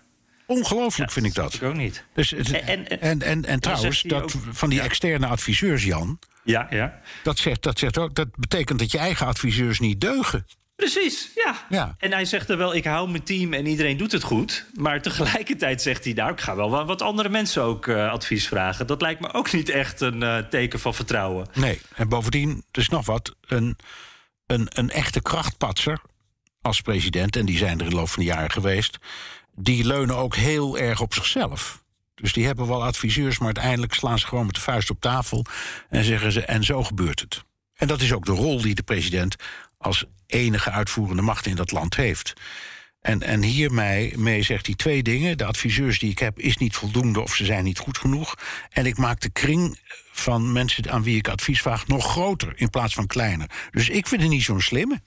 [0.47, 1.53] Ongelooflijk vind ik snap dat.
[1.53, 2.03] Ik ook niet.
[2.13, 6.99] Dus En- en- en, trouwens, dat van die externe adviseurs, Jan, Ja, ja.
[7.23, 10.45] dat, zegt, dat, zegt ook, dat betekent dat je eigen adviseurs niet deugen.
[10.75, 11.65] Precies, ja.
[11.69, 11.95] Ja.
[11.99, 14.65] En hij zegt er wel, ik hou mijn team en iedereen doet het goed.
[14.73, 18.47] Maar tegelijkertijd zegt hij, nou, ik ga wel wa- wat andere mensen ook eh, advies
[18.47, 18.87] vragen.
[18.87, 21.47] Dat lijkt me ook niet echt een eh, teken van vertrouwen.
[21.53, 23.77] Nee, en bovendien, er is nog wat, een,
[24.45, 26.01] een, een echte krachtpatser
[26.61, 28.97] als president, en die zijn er in de loop van de jaren geweest,
[29.55, 31.83] die leunen ook heel erg op zichzelf.
[32.15, 35.45] Dus die hebben wel adviseurs, maar uiteindelijk slaan ze gewoon met de vuist op tafel
[35.89, 37.43] en zeggen ze: en zo gebeurt het.
[37.73, 39.35] En dat is ook de rol die de president
[39.77, 42.33] als enige uitvoerende macht in dat land heeft.
[43.01, 45.37] En, en hiermee mee zegt hij twee dingen.
[45.37, 48.35] De adviseurs die ik heb is niet voldoende of ze zijn niet goed genoeg.
[48.69, 49.79] En ik maak de kring
[50.11, 53.49] van mensen aan wie ik advies vraag nog groter in plaats van kleiner.
[53.71, 55.01] Dus ik vind het niet zo'n slimme.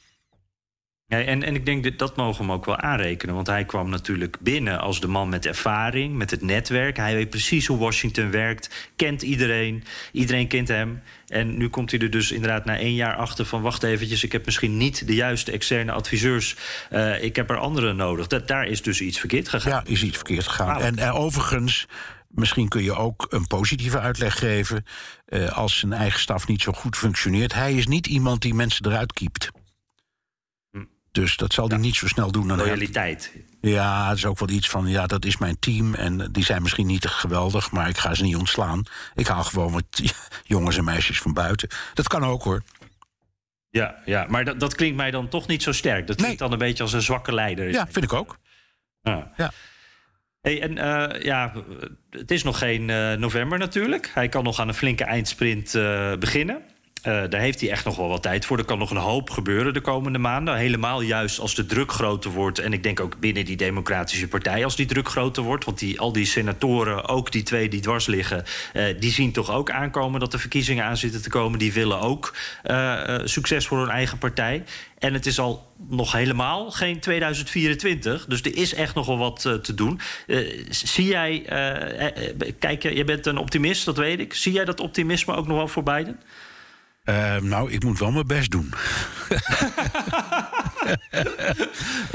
[1.10, 3.34] Ja, en, en ik denk dat dat mogen we hem ook wel aanrekenen.
[3.34, 6.96] Want hij kwam natuurlijk binnen als de man met ervaring, met het netwerk.
[6.96, 9.84] Hij weet precies hoe Washington werkt, kent iedereen.
[10.12, 11.02] Iedereen kent hem.
[11.26, 13.62] En nu komt hij er dus inderdaad na één jaar achter van...
[13.62, 16.56] wacht eventjes, ik heb misschien niet de juiste externe adviseurs.
[16.90, 18.26] Eh, ik heb er anderen nodig.
[18.26, 19.72] Dat, daar is dus iets verkeerd gegaan.
[19.72, 20.80] Ja, is iets verkeerd gegaan.
[20.80, 21.86] En eh, overigens,
[22.28, 24.84] misschien kun je ook een positieve uitleg geven...
[25.26, 27.54] eh, als zijn eigen staf niet zo goed functioneert.
[27.54, 29.50] Hij is niet iemand die mensen eruit kiept.
[31.12, 32.48] Dus dat zal hij niet zo snel doen.
[32.48, 33.32] Dan Loyaliteit.
[33.60, 35.94] Ja, het is ook wel iets van, ja, dat is mijn team...
[35.94, 38.82] en die zijn misschien niet geweldig, maar ik ga ze niet ontslaan.
[39.14, 39.84] Ik haal gewoon wat
[40.44, 41.68] jongens en meisjes van buiten.
[41.94, 42.62] Dat kan ook, hoor.
[43.70, 46.06] Ja, ja, maar dat, dat klinkt mij dan toch niet zo sterk.
[46.06, 46.48] Dat klinkt Nee.
[46.48, 47.70] dan een beetje als een zwakke leider.
[47.70, 48.38] Ja, vind ik ook.
[49.02, 49.32] Ja.
[49.36, 49.52] Ja.
[50.40, 51.52] Hey, en eh, ja,
[52.10, 54.10] het is nog geen eh, november natuurlijk.
[54.14, 56.62] Hij kan nog aan een flinke eindsprint eh, beginnen.
[57.02, 58.58] Eh, daar heeft hij echt nog wel wat tijd voor.
[58.58, 60.56] Er kan nog een hoop gebeuren de komende maanden.
[60.56, 62.58] Helemaal juist als de druk groter wordt.
[62.58, 65.64] En ik denk ook binnen die Democratische Partij als die druk groter wordt.
[65.64, 68.44] Want die, al die senatoren, ook die twee die dwars liggen...
[68.72, 71.58] eh, die zien toch ook aankomen dat er verkiezingen aan zitten te komen.
[71.58, 74.64] Die willen ook eh, succes voor hun eigen partij.
[74.98, 78.26] En het is al nog helemaal geen 2024.
[78.26, 80.00] Dus er is echt nog wel wat te doen.
[80.70, 84.34] Zie jij, eh, kijk, je bent een optimist, dat weet ik.
[84.34, 86.20] Zie jij dat optimisme ook nog wel voor Biden?
[87.08, 88.72] Eh, nou, ik moet wel mijn best doen.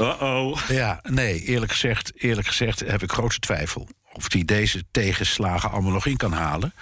[0.00, 0.58] Uh-oh.
[0.68, 3.88] Ja, nee, eerlijk gezegd, eerlijk gezegd heb ik grote twijfel...
[4.12, 6.74] of hij deze tegenslagen allemaal nog in kan halen.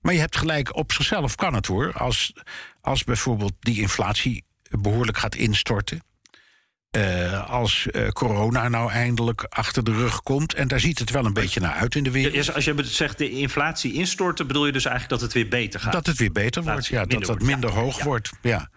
[0.00, 1.92] Maar je hebt gelijk, op zichzelf kan het hoor.
[1.92, 2.32] Als,
[2.80, 6.02] als bijvoorbeeld die inflatie behoorlijk gaat instorten...
[6.94, 10.54] eh, als uh, corona nou eindelijk achter de rug komt.
[10.54, 12.44] En daar ziet het wel een beetje naar uit in de wereld.
[12.44, 15.80] Ja, als je zegt de inflatie instorten, bedoel je dus eigenlijk dat het weer beter
[15.80, 15.92] gaat?
[15.92, 17.04] Dat het weer beter wordt, ja.
[17.04, 18.68] Dat het minder hoog wordt, ja.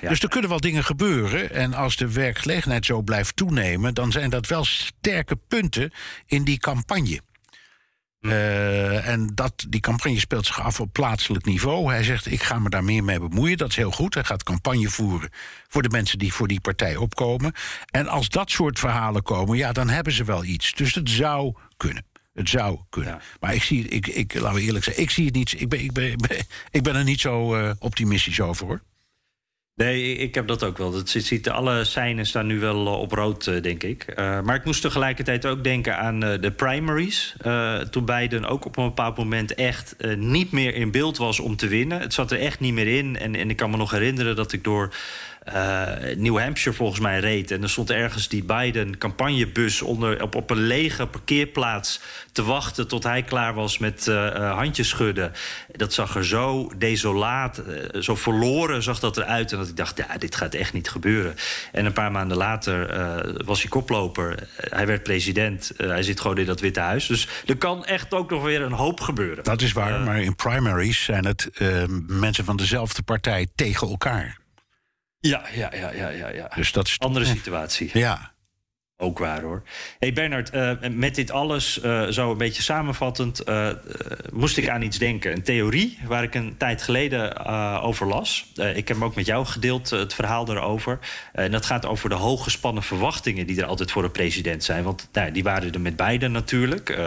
[0.00, 1.50] Dus er kunnen wel dingen gebeuren.
[1.50, 3.94] En als de werkgelegenheid zo blijft toenemen...
[3.94, 5.92] dan zijn dat wel sterke punten
[6.26, 7.20] in die campagne.
[8.24, 11.90] Uh, en dat, die campagne speelt zich af op plaatselijk niveau.
[11.90, 13.56] Hij zegt: Ik ga me daar meer mee bemoeien.
[13.56, 14.14] Dat is heel goed.
[14.14, 15.30] Hij gaat campagne voeren
[15.68, 17.52] voor de mensen die voor die partij opkomen.
[17.90, 20.72] En als dat soort verhalen komen, ja, dan hebben ze wel iets.
[20.72, 22.04] Dus het zou kunnen.
[22.34, 23.20] Het zou kunnen.
[23.40, 25.60] Maar ik zie, ik, ik, laten we eerlijk zijn, ik zie het niet.
[25.60, 26.16] Ik ben, ik ben,
[26.70, 28.82] ik ben er niet zo uh, optimistisch over hoor.
[29.76, 30.90] Nee, ik heb dat ook wel.
[30.90, 34.06] Dat ziet, alle seinen staan nu wel eh, op rood, eh, denk ik.
[34.08, 37.36] Uh, maar ik moest tegelijkertijd ook denken aan de primaries.
[37.46, 41.56] Uh, toen Biden ook op een bepaald moment echt niet meer in beeld was om
[41.56, 42.00] te winnen.
[42.00, 43.16] Het zat er echt niet meer in.
[43.18, 44.94] En, en ik kan me nog herinneren dat ik door
[45.48, 47.50] uh, New Hampshire volgens mij reed.
[47.50, 52.00] En er stond ergens die Biden campagnebus onder, op, op een lege parkeerplaats
[52.32, 55.32] te wachten tot hij klaar was met uh, handjes schudden.
[55.72, 59.52] Dat zag er zo desolaat, uh, zo verloren zag dat eruit.
[59.52, 61.34] En dat ik dacht, ja, dit gaat echt niet gebeuren.
[61.72, 62.72] En een paar maanden later
[63.44, 64.48] was hij koploper.
[64.56, 65.70] hij werd president.
[65.76, 67.06] hij zit gewoon in dat Witte Huis.
[67.06, 69.44] Dus er kan echt ook nog weer een hoop gebeuren.
[69.44, 71.50] Dat is waar, maar in primaries zijn het
[72.06, 74.42] mensen van dezelfde partij tegen elkaar.
[75.28, 76.28] Ja, ja, ja, ja, ja.
[76.28, 76.48] ja.
[76.54, 77.90] Dus dat is andere situatie.
[77.92, 78.32] Ja.
[78.96, 79.62] Ook waar hoor.
[79.98, 83.68] hey Bernard, uh, met dit alles, uh, zo een beetje samenvattend, uh,
[84.32, 85.32] moest ik aan iets denken.
[85.32, 87.46] Een theorie waar ik een tijd geleden
[87.82, 88.52] over las.
[88.54, 90.98] ik heb hem ook met jou gedeeld, het verhaal erover.
[91.32, 94.84] en dat gaat over de hooggespannen verwachtingen die er altijd voor een president zijn.
[94.84, 96.98] Want nou, die waren er met beide natuurlijk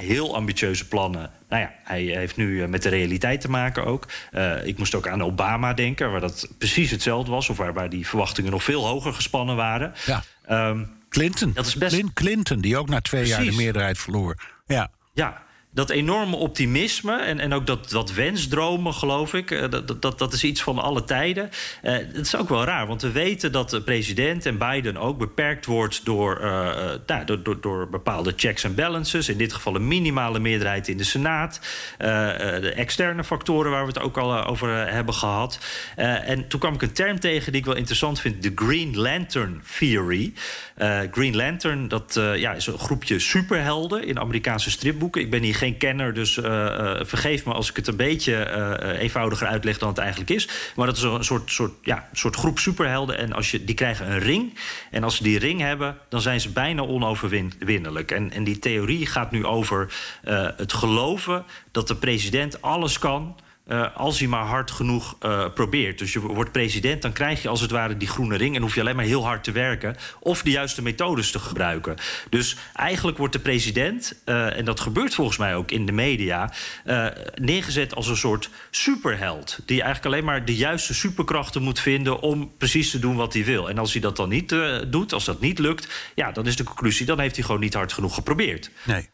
[0.00, 1.30] heel ambitieuze plannen.
[1.48, 4.06] Nou ja, hij heeft nu eh, met de realiteit te maken ook.
[4.32, 7.48] Uh, ik moest ook aan Obama denken, waar dat precies hetzelfde was.
[7.48, 9.92] Of waar, waar die verwachtingen nog veel hoger gespannen waren.
[10.06, 10.22] Ja.
[10.68, 11.52] Um, Clinton.
[11.54, 12.12] Dat is best...
[12.12, 14.36] Clinton, die ook na twee jaar de meerderheid verloor.
[14.66, 14.90] Ja.
[15.12, 15.42] Ja,
[15.72, 20.32] dat enorme optimisme en, en ook dat, dat wensdromen, geloof ik, eh, dat, dat, dat
[20.32, 21.50] is iets van alle tijden.
[21.82, 25.18] Uh, dat is ook wel raar, want we weten dat de president en Biden ook
[25.18, 26.46] beperkt wordt door, uh,
[27.06, 29.28] nou, door, door, door, bepaalde checks en balances.
[29.28, 31.60] In dit geval een minimale meerderheid in de Senaat.
[31.98, 35.58] De externe factoren waar we het ook al over hebben gehad.
[35.96, 39.62] en toen kwam ik een term tegen die ik wel interessant vind: de Green Lantern
[39.78, 40.32] Theory.
[41.10, 45.20] Green Lantern, dat ja, is een groepje superhelden in Amerikaanse stripboeken.
[45.20, 48.32] Ik ben hier geen kenner, dus uh, uh, vergeef me als ik het een beetje
[48.82, 50.48] uh, eenvoudiger uitleg dan het eigenlijk is.
[50.76, 53.18] Maar dat is een soort, soort, ja, soort groep superhelden.
[53.18, 54.58] En als je, die krijgen een ring.
[54.90, 58.10] En als ze die ring hebben, dan zijn ze bijna onoverwinnelijk.
[58.10, 59.92] En, en die theorie gaat nu over
[60.56, 63.36] het geloven dat de president alles kan.
[63.70, 65.98] Uh, als hij maar hard genoeg uh, probeert.
[65.98, 68.56] Dus je wordt president, dan krijg je als het ware die groene ring...
[68.56, 69.96] en hoef je alleen maar heel hard te werken...
[70.20, 71.96] of de juiste methodes te gebruiken.
[72.30, 76.52] Dus eigenlijk wordt de president, uh, en dat gebeurt volgens mij ook in de media...
[77.34, 79.58] neergezet als een soort superheld...
[79.66, 82.20] die eigenlijk alleen maar de juiste superkrachten moet vinden...
[82.20, 83.68] om precies te doen wat hij wil.
[83.68, 84.54] En als hij dat dan niet
[84.88, 85.88] doet, als dat niet lukt...
[86.14, 88.70] ja, dan is de conclusie, dan heeft hij gewoon niet hard genoeg geprobeerd.
[88.84, 89.08] Nee.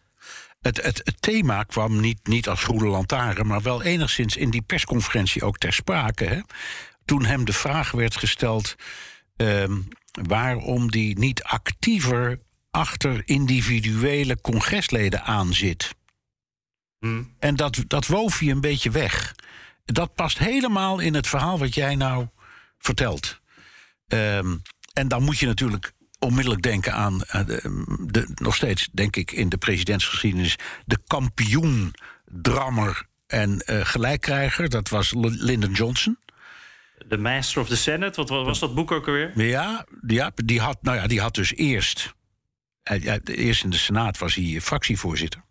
[0.66, 4.62] Het, het, het, thema kwam niet, niet als groene lantaarn, maar wel enigszins in die
[4.62, 6.24] persconferentie ook ter sprake.
[6.24, 6.40] Hè?
[7.04, 8.76] Toen hem de vraag werd gesteld
[9.36, 9.88] um,
[10.28, 12.38] waarom die niet actiever
[12.70, 15.94] achter individuele congresleden aan zit.
[16.98, 17.34] Hmm.
[17.38, 19.34] En dat, dat woof hij een beetje weg.
[19.84, 22.26] Dat past helemaal in het verhaal wat jij nou
[22.78, 23.40] vertelt.
[24.06, 24.62] Um,
[24.92, 25.92] en dan moet je natuurlijk
[26.26, 27.60] onmiddellijk denken aan uh, de,
[28.06, 34.68] de, nog steeds, denk ik, in de presidentsgeschiedenis, de kampioen, drammer en uh, gelijkkrijger.
[34.68, 36.18] Dat was Lyndon Johnson.
[37.08, 39.32] The Master of the Senate, wat was dat boek ook alweer?
[39.34, 42.14] Ja, ja, die, had, nou ja die had dus eerst.
[43.24, 45.44] Eerst in de Senaat was hij fractievoorzitter.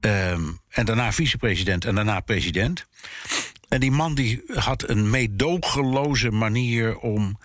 [0.00, 2.86] Um, en daarna vicepresident en daarna president.
[3.68, 7.38] En die man die had een meedogenloze manier om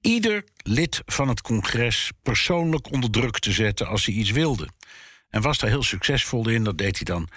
[0.00, 4.68] ieder lid van het congres persoonlijk onder druk te zetten als hij iets wilde.
[5.28, 6.64] En was daar heel succesvol in.
[6.64, 7.28] Dat deed hij dan.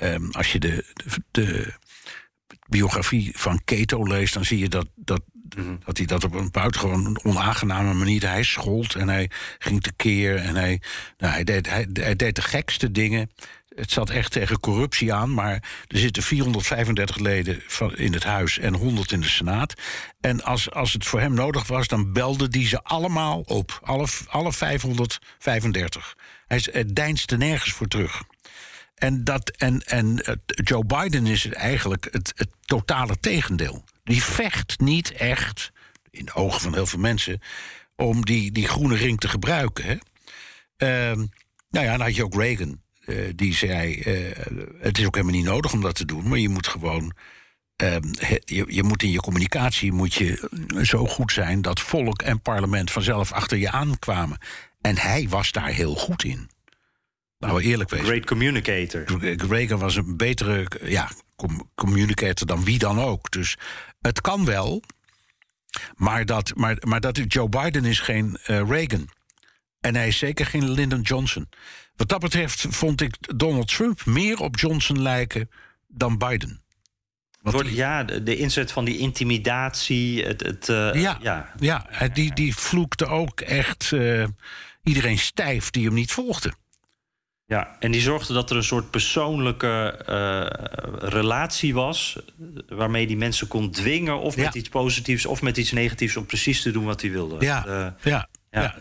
[0.00, 1.74] Um, als je de, de, de,
[2.68, 5.22] biografie van Cato leest, dan zie je dat, dat,
[5.56, 5.78] mm.
[5.84, 8.28] dat hij dat op een buitengewoon onaangename manier.
[8.28, 10.80] Hij schold en hij ging tekeer en hij,
[11.18, 13.30] nou, hij, deed, hij, hij deed de gekste dingen
[13.76, 15.52] het zat echt tegen corruptie aan, maar
[15.86, 19.74] er zitten 435 leden van, in het huis en 100 in de Senaat.
[20.20, 23.80] En als, als het voor hem nodig was, dan belde die ze allemaal op.
[23.82, 26.16] Alle, alle 535.
[26.46, 28.22] Hij deinste nergens voor terug.
[28.94, 33.84] En, dat, en, en Joe Biden is eigenlijk het, totale tegendeel.
[34.04, 35.72] Die vecht niet echt,
[36.10, 37.40] in de ogen van heel veel mensen,
[37.96, 39.84] om die, die groene ring te gebruiken.
[39.84, 39.96] Hè?
[40.76, 41.18] Ehm,
[41.70, 42.84] nou ja, dan had je ook Reagan.
[43.06, 44.36] Eh, die zei: eh,
[44.80, 47.12] Het is ook helemaal niet nodig om dat te doen, maar je moet gewoon.
[47.76, 48.02] ehm,
[48.44, 50.48] je, je moet in je communicatie moet je
[50.82, 54.38] zo goed zijn dat volk en parlement vanzelf achter je aankwamen.
[54.80, 56.50] En hij was daar heel goed in.
[57.38, 58.06] Nou, eerlijk wezen.
[58.06, 59.04] Great communicator.
[59.48, 63.30] Reagan was een betere ja, com- communicator dan wie dan ook.
[63.30, 63.56] Dus
[64.00, 64.82] het kan wel.
[65.94, 69.08] Maar dat, maar, maar dat Joe Biden is geen eh, Reagan.
[69.80, 71.48] En hij is zeker geen Lyndon Johnson.
[71.96, 75.50] Wat dat betreft vond ik Donald Trump meer op Johnson lijken
[75.88, 76.60] dan Biden.
[77.40, 80.24] Wordt- ja, de, inzet van die intimidatie.
[80.24, 82.08] Het, het, eh, ja, ja.
[82.12, 84.24] die, die vloekte ook echt eh,
[84.82, 86.52] iedereen stijf die hem niet volgde.
[87.46, 92.18] Ja, en die zorgde dat er een soort persoonlijke eh, relatie was.
[92.68, 94.18] waarmee die mensen kon dwingen.
[94.20, 94.60] of met Ja.
[94.60, 96.16] iets positiefs of met iets negatiefs.
[96.16, 97.44] om precies te doen wat hij wilde.
[97.44, 98.74] Ja, ja, ja.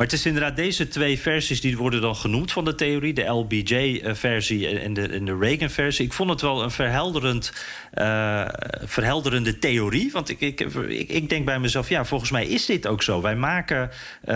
[0.00, 3.12] Maar het is inderdaad deze twee versies die worden dan genoemd van de theorie.
[3.12, 6.04] De LBJ-versie en de, en de Reagan-versie.
[6.04, 7.52] Ik vond het wel een verhelderend,
[7.92, 8.44] eh,
[8.84, 10.12] verhelderende theorie.
[10.12, 13.20] Want ik, ik, ik, ik denk bij mezelf, ja, volgens mij is dit ook zo.
[13.20, 13.90] Wij maken,
[14.24, 14.34] eh,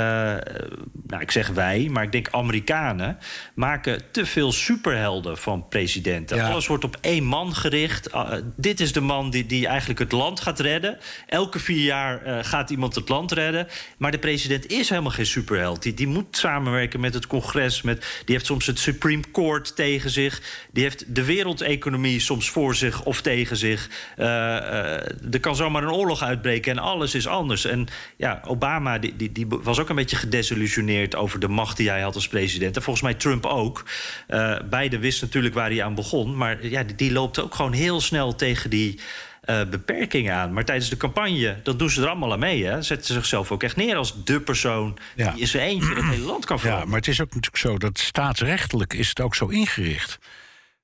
[1.06, 3.18] nou ik zeg wij, maar ik denk Amerikanen...
[3.54, 6.36] maken te veel superhelden van presidenten.
[6.36, 6.50] Ja.
[6.50, 8.12] Alles wordt op één man gericht.
[8.12, 10.98] Ah, dit is de man die, die eigenlijk het land gaat redden.
[11.26, 13.66] Elke vier jaar eh, gaat iemand het land redden.
[13.96, 15.52] Maar de president is helemaal geen superheld.
[15.82, 17.82] Die, die moet samenwerken met het congres.
[17.82, 20.42] Met, die heeft soms het Supreme Court tegen zich.
[20.72, 23.90] Die heeft de wereldeconomie soms voor zich of tegen zich.
[24.16, 27.64] Eh, eh, er kan zomaar een oorlog uitbreken en alles is anders.
[27.64, 27.86] En
[28.16, 31.16] ja, Obama die, die, die was ook een beetje gedesillusioneerd...
[31.16, 32.76] over de macht die hij had als president.
[32.76, 33.84] En volgens mij Trump ook.
[34.26, 36.36] Eh beide wisten natuurlijk waar hij aan begon.
[36.36, 39.00] Maar ja, die, die loopt ook gewoon heel snel tegen die...
[39.44, 40.52] eh, beperkingen aan.
[40.52, 42.64] Maar tijdens de campagne, dat doen ze er allemaal aan mee.
[42.64, 42.82] Hè?
[42.82, 45.30] Zetten ze zichzelf ook echt neer als de persoon Ja.
[45.30, 46.90] die in zijn eentje het hele land kan Ja, veranderen.
[46.90, 50.18] maar het is ook natuurlijk zo dat staatsrechtelijk is het ook zo ingericht.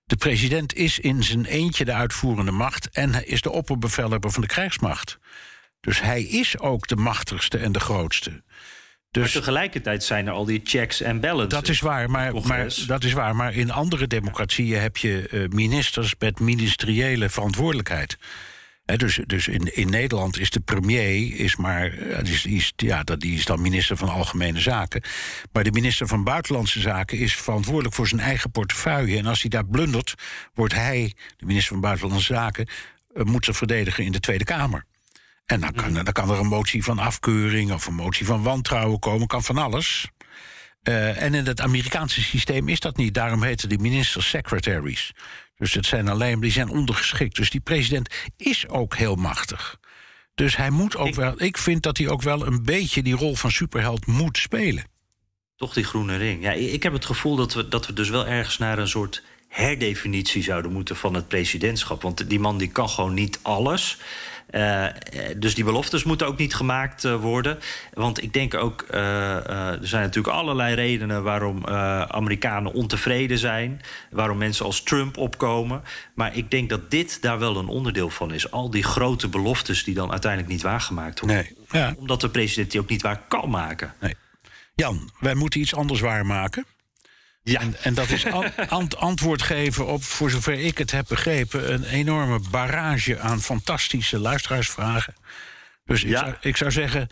[0.04, 4.40] De president is in zijn eentje de uitvoerende macht en hij is de opperbevelhebber van
[4.42, 5.18] de krijgsmacht.
[5.80, 8.30] Dus hij is ook de machtigste en de grootste.
[8.30, 11.48] Maar Dus tegelijkertijd zijn er al die checks en balances.
[11.58, 13.36] dat is waar, maar, maar, dat is waar.
[13.36, 18.18] Maar in andere democratieën heb je eh, ministers met ministeriële verantwoordelijkheid.
[18.96, 23.20] Dus dus in, in Nederland is de premier is maar, eh, die is, ja, dat-
[23.20, 25.02] die is dan minister van Algemene Zaken.
[25.52, 29.18] Maar de minister van Buitenlandse Zaken is verantwoordelijk voor zijn eigen portefeuille.
[29.18, 30.14] En als hij daar blundert,
[30.54, 32.66] wordt hij, de minister van Buitenlandse Zaken,
[33.14, 34.84] eh, moet ze verdedigen in de Tweede Kamer.
[35.46, 38.98] En dan kan, dan kan er een motie van afkeuring of een motie van wantrouwen
[38.98, 40.08] komen, kan van alles.
[40.82, 43.14] Eh, en in het Amerikaanse systeem is dat niet.
[43.14, 45.12] Daarom heten die ministers secretaries.
[45.60, 47.36] Dus het zijn alleen, die zijn ondergeschikt.
[47.36, 49.78] Dus die president is ook heel machtig.
[50.34, 51.42] Dus hij moet ook Ik- wel.
[51.42, 54.84] Ik vind dat hij ook wel een beetje die rol van superheld moet spelen.
[55.56, 56.42] Toch die groene ring.
[56.42, 59.22] Ja, ik heb het gevoel dat we, dat we dus wel ergens naar een soort
[59.48, 62.02] herdefinitie zouden moeten van het presidentschap.
[62.02, 63.98] Want die man die kan gewoon niet alles.
[64.50, 64.94] Eh, eh,
[65.36, 67.58] dus die beloftes moeten ook niet gemaakt eh, worden.
[67.92, 73.38] Want ik denk ook, eh, eh, er zijn natuurlijk allerlei redenen waarom eh, Amerikanen ontevreden
[73.38, 73.80] zijn.
[74.10, 75.82] Waarom mensen als Trump opkomen.
[76.14, 78.50] Maar ik denk dat dit daar wel een onderdeel van is.
[78.50, 81.36] Al die grote beloftes die dan uiteindelijk niet waargemaakt worden.
[81.36, 81.82] Nee.
[81.82, 81.94] Ja.
[81.98, 83.94] Omdat de president die ook niet waar kan maken.
[84.74, 86.64] Jan, wij moeten iets anders waarmaken.
[87.42, 87.60] Ja.
[87.60, 91.72] En, en dat is an- ant- antwoord geven op, voor zover ik het heb begrepen,
[91.72, 95.14] een enorme barrage aan fantastische luisteraarsvragen.
[95.84, 96.18] Dus ik, Ja.
[96.18, 97.08] zou, ik zou zeggen,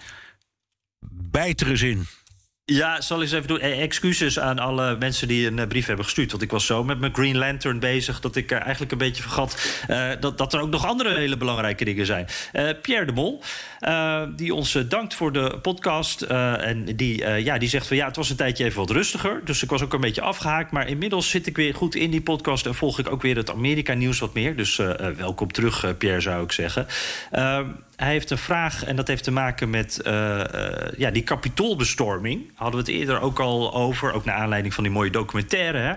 [1.10, 2.06] bijt er eens in.
[2.70, 3.60] Ja, zal ik eens even doen.
[3.60, 6.30] Eh, excuses aan alle mensen die een eh, brief hebben gestuurd.
[6.30, 8.20] Want ik was zo met mijn Green Lantern bezig...
[8.20, 11.84] dat ik eigenlijk een beetje vergat eh, dat, dat er ook nog andere hele belangrijke
[11.84, 12.26] dingen zijn.
[12.82, 13.42] Pierre de Mol,
[14.36, 16.22] die ons dankt voor de podcast.
[16.22, 19.40] en die, ja, die zegt van ja, het was een tijdje even wat rustiger.
[19.44, 20.70] Dus ik was ook een beetje afgehaakt.
[20.70, 22.66] Maar inmiddels zit ik weer goed in die podcast...
[22.66, 24.56] en volg ik ook weer het Amerika-nieuws wat meer.
[24.56, 24.76] Dus
[25.16, 26.86] welkom terug, Pierre, zou ik zeggen.
[27.98, 32.50] Hij heeft een vraag en dat heeft te maken met eh, eh, ja, die kapitoolbestorming.
[32.54, 35.78] Hadden we het eerder ook al over, ook naar aanleiding van die mooie documentaire.
[35.78, 35.94] Hè?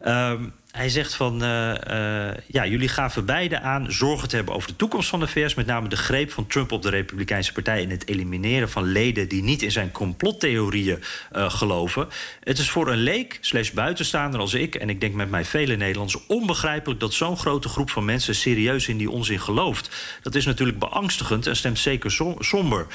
[0.00, 4.68] Ehm, hij zegt van, eh, eh, ja, jullie gaven beide aan zorgen te hebben over
[4.68, 5.54] de toekomst van de VS.
[5.54, 7.82] Met name de greep van Trump op de Republikeinse Partij...
[7.82, 11.02] en het elimineren van leden die niet in zijn complottheorieën
[11.32, 12.08] eh, geloven.
[12.40, 14.74] Het is voor een leek slash buitenstaander als ik...
[14.74, 17.00] en ik denk met mij vele Nederlanders onbegrijpelijk...
[17.00, 19.90] dat zo'n grote groep van mensen serieus in die onzin gelooft.
[20.22, 22.86] Dat is natuurlijk beangstigend en stemt zeker som- somber.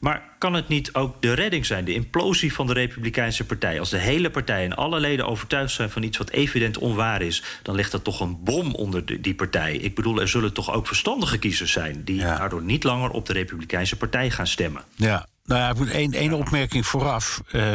[0.00, 3.78] Maar kan het niet ook de redding zijn, de implosie van de Republikeinse Partij?
[3.80, 7.42] Als de hele partij en alle leden overtuigd zijn van iets wat evident onwaar is,
[7.62, 9.76] dan ligt er toch een bom onder de- die partij.
[9.76, 12.36] Ik bedoel, er zullen toch ook verstandige kiezers zijn die Ja.
[12.38, 14.82] daardoor niet langer op de Republikeinse Partij gaan stemmen.
[14.94, 17.40] Ja, Nou ja, ik moet één, één opmerking vooraf.
[17.52, 17.74] Uh,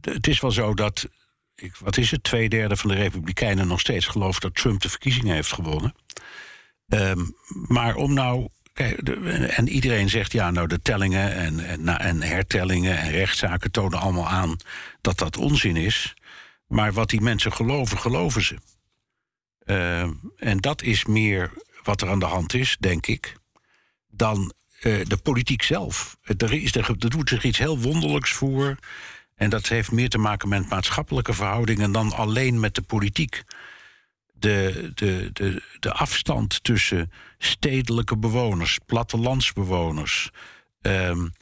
[0.00, 1.08] het is wel zo dat,
[1.54, 4.88] ik, wat is het, twee derde van de Republikeinen nog steeds gelooft dat Trump de
[4.88, 5.94] verkiezingen heeft gewonnen.
[6.88, 7.34] Um,
[7.68, 8.48] maar om nou.
[8.76, 14.28] En iedereen zegt ja, nou de tellingen en, en, en hertellingen en rechtszaken tonen allemaal
[14.28, 14.56] aan
[15.00, 16.14] dat dat onzin is.
[16.66, 18.56] Maar wat die mensen geloven, geloven ze.
[19.64, 21.52] Uh, en dat is meer
[21.82, 23.36] wat er aan de hand is, denk ik,
[24.08, 24.52] dan
[24.82, 26.16] uh, de politiek zelf.
[26.22, 28.76] Er, is, er doet zich iets heel wonderlijks voor.
[29.34, 33.42] En dat heeft meer te maken met maatschappelijke verhoudingen dan alleen met de politiek.
[34.38, 40.30] De, de, de, de afstand tussen stedelijke bewoners, plattelandsbewoners,
[40.80, 41.32] um,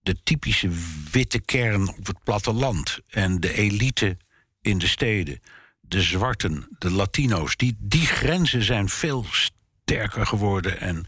[0.00, 0.70] de typische
[1.10, 4.16] witte kern op het platteland en de elite
[4.60, 5.40] in de steden,
[5.80, 11.06] de zwarten, de Latino's, die, die grenzen zijn veel sterker geworden en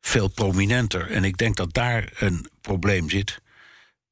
[0.00, 1.10] veel prominenter.
[1.10, 3.40] En ik denk dat daar een probleem zit.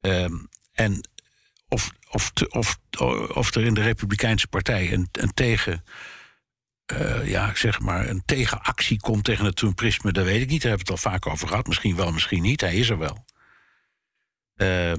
[0.01, 1.07] Um, en
[1.73, 2.79] of, of, te, of,
[3.33, 5.83] of er in de Republikeinse Partij een, een tegen.
[6.93, 10.61] Uh, ja, zeg maar, een tegenactie komt tegen het Trumpisme, dat weet ik niet.
[10.61, 11.67] Daar hebben we het al vaak over gehad.
[11.67, 12.61] Misschien wel, misschien niet.
[12.61, 13.25] Hij is er wel.
[14.55, 14.93] Uh,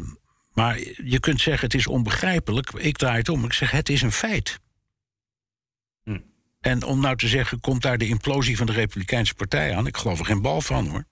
[0.53, 2.70] maar je kunt zeggen, het is onbegrijpelijk.
[2.70, 3.45] Ik draai het om.
[3.45, 4.61] Ik zeg, het is een feit.
[6.03, 6.18] Hm.
[6.61, 9.87] En om nou te zeggen, komt daar de implosie van de Republikeinse Partij aan?
[9.87, 11.05] Ik geloof er geen bal van, hoor.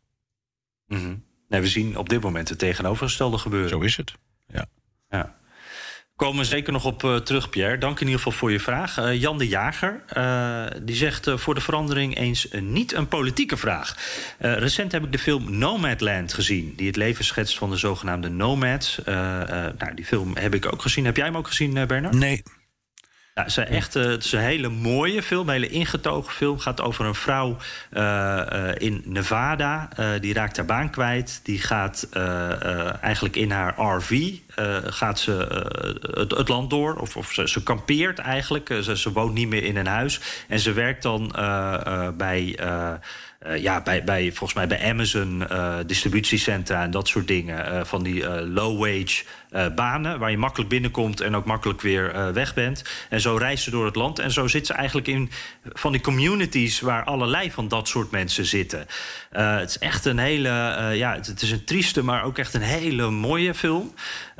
[0.87, 1.25] Mm -hmm.
[1.49, 3.69] nee, we zien op dit moment het tegenovergestelde gebeuren.
[3.69, 4.13] Zo is het.
[4.47, 4.67] Ja.
[5.09, 5.41] ja.
[6.23, 7.79] Komen we zeker nog op uh, terug, Pierre.
[7.79, 8.99] Dank in ieder geval voor je vraag.
[8.99, 13.97] Uh, Jan de Jager uh, die zegt voor de verandering eens niet een politieke vraag.
[14.39, 19.01] recent heb ik de film Nomadland gezien, die het leven schetst van de zogenaamde nomads.
[19.05, 21.05] nou, die film heb ik ook gezien.
[21.05, 22.15] Heb jij hem ook gezien, Bernard?
[22.15, 22.43] Nee.
[23.35, 26.55] Ja, het, is echt, het is een hele mooie film, een hele ingetogen film.
[26.55, 27.57] Het gaat over een vrouw
[27.93, 29.89] uh, uh, in Nevada.
[30.21, 31.41] die raakt haar baan kwijt.
[31.43, 32.09] Die gaat
[33.01, 34.33] eigenlijk in haar RV
[34.85, 35.33] gaat ze,
[36.15, 36.95] het, het, land door.
[36.95, 38.69] Of, of ze, ze kampeert eigenlijk.
[38.83, 40.21] Ze, ze, woont niet meer in een huis.
[40.49, 41.35] En ze werkt dan
[42.17, 42.59] bij...
[43.47, 47.73] Uh, ja, bij, bij, volgens mij bij Amazon uh, distributiecentra en dat soort dingen.
[47.73, 49.25] Uh, van die low-wage
[49.75, 52.85] banen waar je makkelijk binnenkomt en ook makkelijk weer weg bent.
[53.09, 54.19] En zo reist ze door het land.
[54.19, 55.31] En zo zit ze eigenlijk in
[55.65, 58.87] van die communities waar allerlei van dat soort mensen zitten.
[59.31, 60.49] het is echt een hele,
[60.95, 63.95] ja, het, het, is een trieste, maar ook echt een hele mooie film.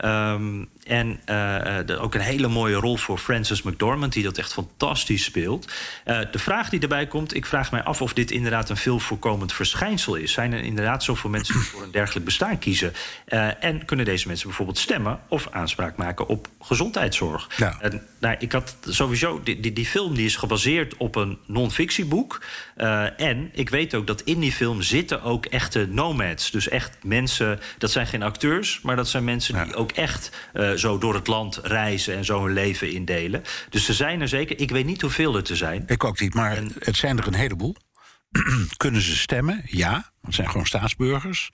[0.05, 5.25] Um, en uh, ook een hele mooie rol voor Frances McDormand, die dat echt fantastisch
[5.25, 5.73] speelt.
[6.07, 8.99] Uh, de vraag die erbij komt, ik vraag mij af of dit inderdaad een veel
[8.99, 10.33] voorkomend verschijnsel is.
[10.33, 12.93] Zijn er inderdaad zoveel mensen die voor een dergelijk bestaan kiezen?
[13.29, 17.49] Uh, en kunnen deze mensen bijvoorbeeld stemmen of aanspraak maken op gezondheidszorg?
[17.57, 17.77] Ja.
[17.81, 22.43] En, nou, ik had sowieso, die, die, die, film die is gebaseerd op een non-fictieboek.
[23.17, 26.51] en ik weet ook dat in die film zitten ook echte nomads.
[26.51, 29.65] Dus echt mensen, dat zijn geen acteurs, maar dat zijn mensen ja.
[29.65, 30.31] die ook echt
[30.77, 33.43] zo door het land reizen en zo hun leven indelen.
[33.71, 34.61] Dus er zijn er zeker.
[34.61, 35.83] Ik weet niet hoeveel er te zijn.
[35.87, 37.77] Ik ook niet, maar en, het zijn er een heleboel.
[38.77, 39.63] Kunnen ze stemmen?
[39.65, 41.51] Ja, want het zijn gewoon staatsburgers.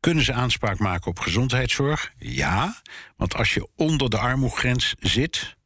[0.00, 2.12] Kunnen ze aanspraak maken op gezondheidszorg?
[2.18, 2.80] Ja,
[3.16, 5.58] want als je onder de armoegrens zit,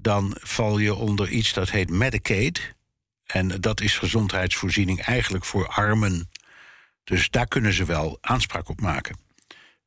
[0.00, 2.74] dan val je onder iets dat heet Medicaid.
[3.26, 6.30] En dat is gezondheidsvoorziening eigenlijk voor armen.
[7.04, 9.18] Dus daar kunnen ze wel aanspraak op maken.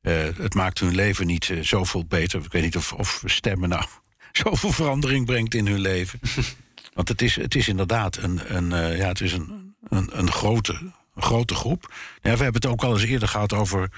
[0.02, 2.44] Uh, het maakt hun leven niet uh, zoveel beter.
[2.44, 3.84] Ik weet niet of, of stemmen nou
[4.42, 6.20] zoveel verandering brengt in hun leven.
[6.94, 10.30] Want het is, het is inderdaad een, een, uh, ja, het is een, een, een,
[10.30, 11.94] grote, grote groep.
[12.22, 13.90] Ja, we hebben het ook al eens eerder gehad over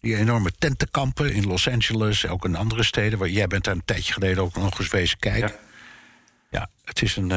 [0.00, 3.18] die enorme tentenkampen in Los Angeles, ook in andere steden.
[3.18, 5.48] Waar jij bent daar een tijdje geleden ook nog eens wezen kijken.
[5.48, 5.58] Ja,
[6.50, 7.30] ja het, is een,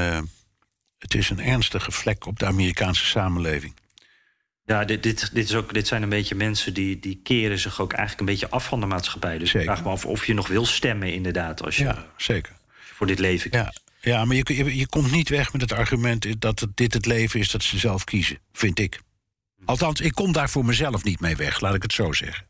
[0.97, 3.73] het is een ernstige vlek op de Amerikaanse samenleving.
[4.69, 7.81] Ja, dit, dit, dit, is ook, dit zijn een beetje mensen die, die keren zich
[7.81, 9.37] ook eigenlijk een beetje af van de maatschappij.
[9.37, 9.67] Dus zeker.
[9.67, 12.53] ik vraag me af of je nog wil stemmen, inderdaad, als je ja, zeker.
[12.69, 13.81] voor dit leven kiest.
[14.01, 16.93] Ja, ja maar je, je, je komt niet weg met het argument dat het, dit
[16.93, 19.01] het leven is dat ze zelf kiezen, vind ik.
[19.65, 22.47] Althans, ik kom daar voor mezelf niet mee weg, laat ik het zo zeggen.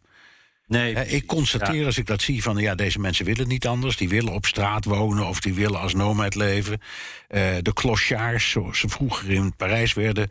[0.69, 1.85] Nee, ik constateer ja.
[1.85, 3.97] als ik dat zie van ja, deze mensen willen niet anders.
[3.97, 6.81] Die willen op straat wonen of die willen als nomad leven.
[7.29, 10.29] Uh, de clochards, zoals ze vroeger in Parijs werden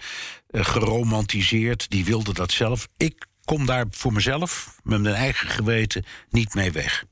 [0.50, 2.88] uh, geromantiseerd, die wilden dat zelf.
[2.96, 7.04] Ik kom daar voor mezelf, met mijn eigen geweten, niet mee weg.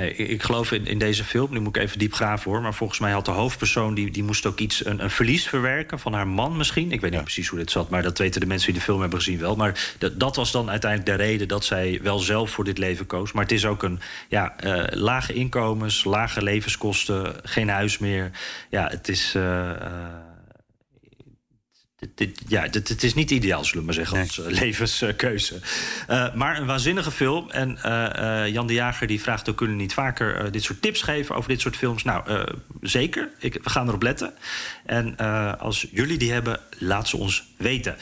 [0.00, 2.60] Nee, ik geloof in, in deze film, nu moet ik even diep graven hoor...
[2.60, 5.98] maar volgens mij had de hoofdpersoon, die, die moest ook iets, een, een verlies verwerken...
[5.98, 6.92] van haar man misschien.
[6.92, 9.00] Ik weet niet precies hoe dit zat, maar dat weten de mensen die de film
[9.00, 9.56] hebben gezien wel.
[9.56, 13.06] Maar dat, dat was dan uiteindelijk de reden dat zij wel zelf voor dit leven
[13.06, 13.32] koos.
[13.32, 18.30] Maar het is ook een ja, uh, lage inkomens, lage levenskosten, geen huis meer.
[18.70, 19.34] Ja, het is...
[19.36, 19.70] Uh,
[22.14, 25.60] dit, ja, dit, het is niet ideaal, zullen we maar zeggen, als levenskeuze.
[26.10, 27.50] Uh, maar een waanzinnige film.
[27.50, 29.56] En uh, Jan de Jager die vraagt ook...
[29.56, 32.04] kunnen niet vaker dit soort tips geven over dit soort films?
[32.04, 32.44] Nou,
[32.80, 33.28] zeker.
[33.38, 34.34] Ik, we gaan erop letten.
[34.86, 35.16] En
[35.58, 37.96] als jullie die hebben, laat ze ons weten.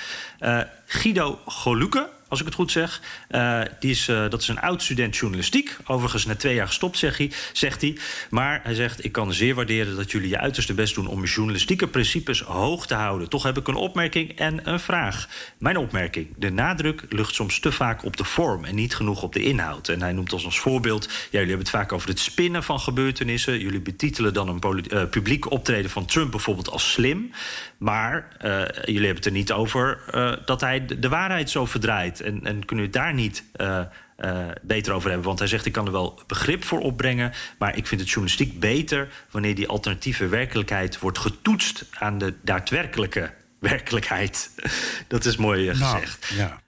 [0.87, 3.01] Guido Goluke als ik het goed zeg.
[3.31, 5.77] Uh, die is, uh, dat is een oud student journalistiek.
[5.87, 7.97] Overigens net twee jaar gestopt, zeg hij, zegt hij.
[8.31, 11.07] Maar hij zegt, ik kan zeer waarderen dat jullie je uiterste best doen...
[11.07, 13.29] om journalistieke principes hoog te houden.
[13.29, 15.29] Toch heb ik een opmerking en een vraag.
[15.59, 16.29] Mijn opmerking.
[16.37, 18.65] De nadruk ligt soms te vaak op de vorm...
[18.65, 19.89] en niet genoeg op de inhoud.
[19.89, 21.05] En hij noemt ons als voorbeeld...
[21.07, 23.61] Ja, jullie hebben het vaak over het spinnen van gebeurtenissen.
[23.61, 27.31] Jullie betitelen dan een uh, publiek optreden van Trump bijvoorbeeld als slim.
[27.79, 28.37] Maar
[28.85, 30.01] jullie hebben het er niet over
[30.45, 32.21] dat hij de waarheid zo verdraait.
[32.21, 33.81] En, en kunnen we het daar niet uh,
[34.19, 35.27] uh, beter over hebben?
[35.27, 37.33] Want hij zegt: ik kan er wel begrip voor opbrengen.
[37.59, 43.35] Maar ik vind het journalistiek beter wanneer die alternatieve werkelijkheid wordt getoetst aan de daadwerkelijke
[43.61, 44.51] werkelijkheid.
[45.09, 46.33] Dat is mooi nou, gezegd.
[46.35, 46.63] Ja.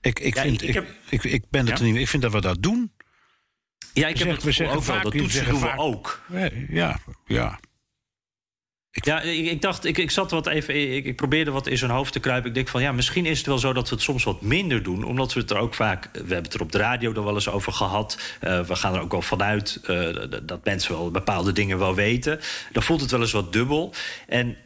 [0.00, 1.84] Ik, ik, vind, ik, heb, ik, ik, ben het ja?
[1.84, 2.92] er niet Ik vind dat we dat doen.
[3.92, 5.02] Ja, ik heb het we zeggen ook wel.
[5.02, 6.22] Dat toetsen doen we ook.
[6.68, 7.58] Ja, ja.
[9.04, 10.96] Ja, ik, dacht, ik, ik zat wat even.
[10.96, 12.48] Ik, ik, probeerde wat in zijn hoofd te kruipen.
[12.48, 14.82] Ik denk van ja, misschien is het wel zo dat we het soms wat minder
[14.82, 15.04] doen.
[15.04, 16.08] Omdat we het er ook vaak.
[16.12, 18.18] We hebben het er op de radio dan wel eens over gehad.
[18.44, 22.40] Uh, we gaan er ook wel vanuit uh, dat mensen wel bepaalde dingen wel weten.
[22.72, 23.94] Dan voelt het wel eens wat dubbel.
[24.26, 24.56] En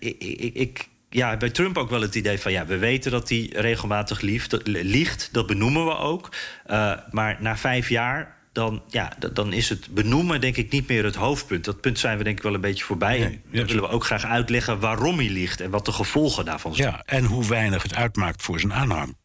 [0.53, 0.89] ik.
[1.11, 4.20] ja, bij Trump ook wel het idee van ja, we weten dat hij regelmatig
[4.64, 5.28] liegt.
[5.33, 6.28] Dat benoemen we ook.
[6.70, 11.05] Uh, maar na vijf jaar dan, ja, dan is het benoemen denk ik niet meer
[11.05, 11.64] het hoofdpunt.
[11.64, 13.18] Dat punt zijn we denk ik wel een beetje voorbij.
[13.18, 15.61] Nee, en dan willen we ook graag uitleggen waarom hij ligt...
[15.61, 16.88] en wat de gevolgen daarvan zijn.
[16.88, 19.16] Ja, en hoe weinig het uitmaakt voor zijn aanhang.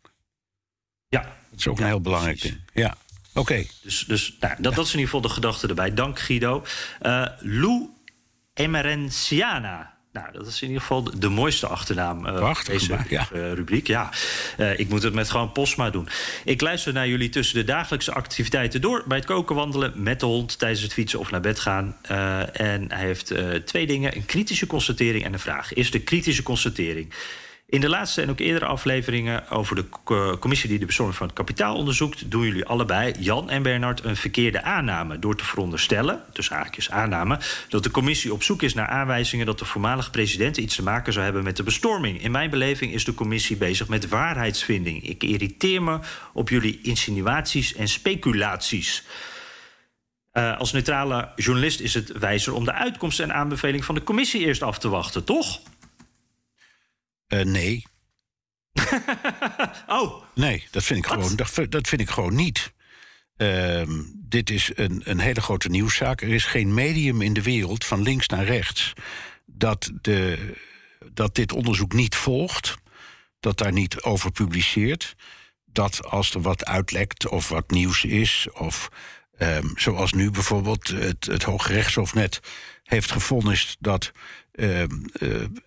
[1.08, 1.22] Ja.
[1.50, 2.62] Dat is ook een heel belangrijk ding.
[2.74, 2.98] Ja,
[3.30, 3.40] oké.
[3.40, 3.70] Okay.
[3.82, 5.94] Dus, dus nou, dat, dat is in ieder geval de gedachte erbij.
[5.94, 6.66] Dank Guido.
[7.02, 7.90] Uh, Lou
[8.54, 12.26] Emerenciana nou, dat is in ieder geval de, mooiste achternaam.
[12.26, 13.28] Uh, Prachtig deze ja.
[13.34, 13.88] uh, rubriek.
[13.88, 14.10] Ja,
[14.58, 16.08] uh, ik moet het met gewoon Postma doen.
[16.44, 19.04] Ik luister naar jullie tussen de dagelijkse activiteiten door.
[19.08, 21.96] Bij het koken, wandelen, met de hond, tijdens het fietsen of naar bed gaan.
[22.52, 23.34] en hij heeft
[23.66, 25.74] twee dingen: een kritische constatering en een vraag.
[25.74, 27.14] Eerst de kritische constatering.
[27.68, 29.86] In de laatste en ook eerdere afleveringen over de
[30.40, 34.16] commissie die de bestorming van het kapitaal onderzoekt, doen jullie allebei, Jan en Bernard, een
[34.16, 37.40] verkeerde aanname door te veronderstellen, dus haakjes aanname,
[37.70, 41.14] dat de commissie op zoek is naar aanwijzingen dat de voormalige president iets te maken
[41.14, 42.22] zou hebben met de bestorming.
[42.22, 45.04] In mijn beleving is de commissie bezig met waarheidsvinding.
[45.04, 46.00] Ik irriteer me
[46.34, 49.04] op jullie insinuaties en speculaties.
[50.34, 54.46] Uh, als neutrale journalist is het wijzer om de uitkomst en aanbeveling van de commissie
[54.46, 55.60] eerst af te wachten, toch?
[57.28, 57.86] Uh, nee.
[59.88, 60.24] oh.
[60.36, 62.74] Nee, dat vind ik, gewoon, dat, dat vind ik gewoon niet.
[63.38, 66.22] Uh, dit is een, een hele grote nieuwszaak.
[66.22, 68.94] Er is geen medium in de wereld, van links naar rechts,
[69.46, 70.54] dat, de,
[71.14, 72.76] dat dit onderzoek niet volgt,
[73.40, 75.16] dat daar niet over publiceert.
[75.66, 78.90] Dat als er wat uitlekt of wat nieuws is, of
[79.40, 82.40] um, zoals nu bijvoorbeeld het, het Hooggerechtshof net
[82.84, 84.12] heeft gevonden dat
[84.56, 84.88] uh, uh,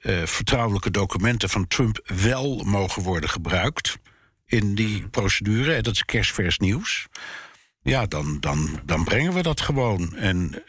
[0.02, 3.98] uh, vertrouwelijke documenten van Trump wel mogen worden gebruikt
[4.46, 5.82] in die procedure.
[5.82, 7.06] Dat is kerstvers nieuws.
[7.82, 10.16] Ja, dan, dan, dan brengen we dat gewoon.
[10.16, 10.64] En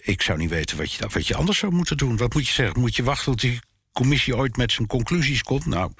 [0.00, 2.16] ik zou niet weten wat je, wat je anders zou moeten doen.
[2.16, 2.80] Wat moet je zeggen?
[2.80, 3.60] Moet je wachten tot die
[3.92, 5.66] commissie ooit met zijn conclusies komt?
[5.66, 5.92] Nou,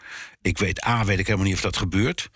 [0.43, 2.31] ik weet A, weet ik helemaal niet of dat gebeurt.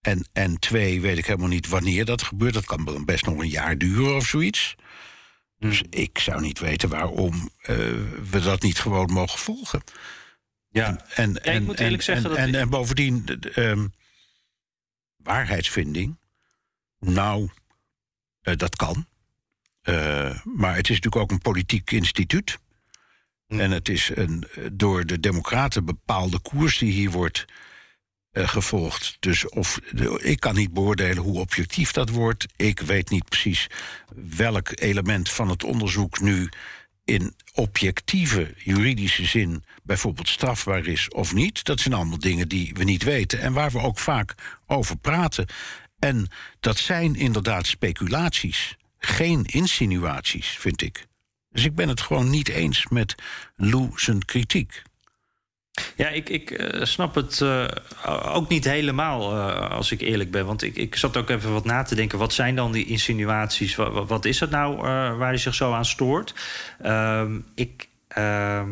[0.00, 2.54] En, en twee, weet ik helemaal niet wanneer dat gebeurt.
[2.54, 4.74] Dat kan best nog een jaar duren of zoiets.
[5.58, 7.76] Dus ik zou niet weten waarom uh,
[8.30, 9.82] we dat niet gewoon mogen volgen.
[10.68, 12.54] Ja, en, ja, ik moet eerlijk en, zeggen en, dat en, ik...
[12.54, 13.94] en bovendien, um,
[15.16, 16.18] waarheidsvinding.
[16.98, 17.48] Nou,
[18.42, 19.06] uh, dat kan.
[19.82, 22.58] Uh, maar het is natuurlijk ook een politiek instituut.
[23.46, 23.60] Hm.
[23.60, 27.44] En het is een door de Democraten bepaalde koers die hier wordt
[28.36, 29.16] uh, gevolgd.
[29.20, 32.46] Dus of, de, ik kan niet beoordelen hoe objectief dat wordt.
[32.56, 33.66] Ik weet niet precies
[34.14, 36.48] welk element van het onderzoek nu
[37.04, 41.64] in objectieve juridische zin bijvoorbeeld strafbaar is of niet.
[41.64, 44.34] Dat zijn allemaal dingen die we niet weten en waar we ook vaak
[44.66, 45.46] over praten.
[45.98, 46.28] En
[46.60, 51.06] dat zijn inderdaad speculaties, geen insinuaties, vind ik.
[51.50, 53.14] Dus ik ben het gewoon niet eens met
[53.56, 54.82] Lou zijn kritiek.
[55.96, 57.68] Ja, ik, ik uh, snap het uh,
[58.34, 60.46] ook niet helemaal, uh, als ik eerlijk ben.
[60.46, 62.18] Want ik, ik zat ook even wat na te denken.
[62.18, 63.74] Wat zijn dan die insinuaties?
[63.74, 64.76] Wat, wat is het nou
[65.16, 66.34] waar hij zich zo aan stoort?
[66.82, 68.70] Ehm, ik, ehm,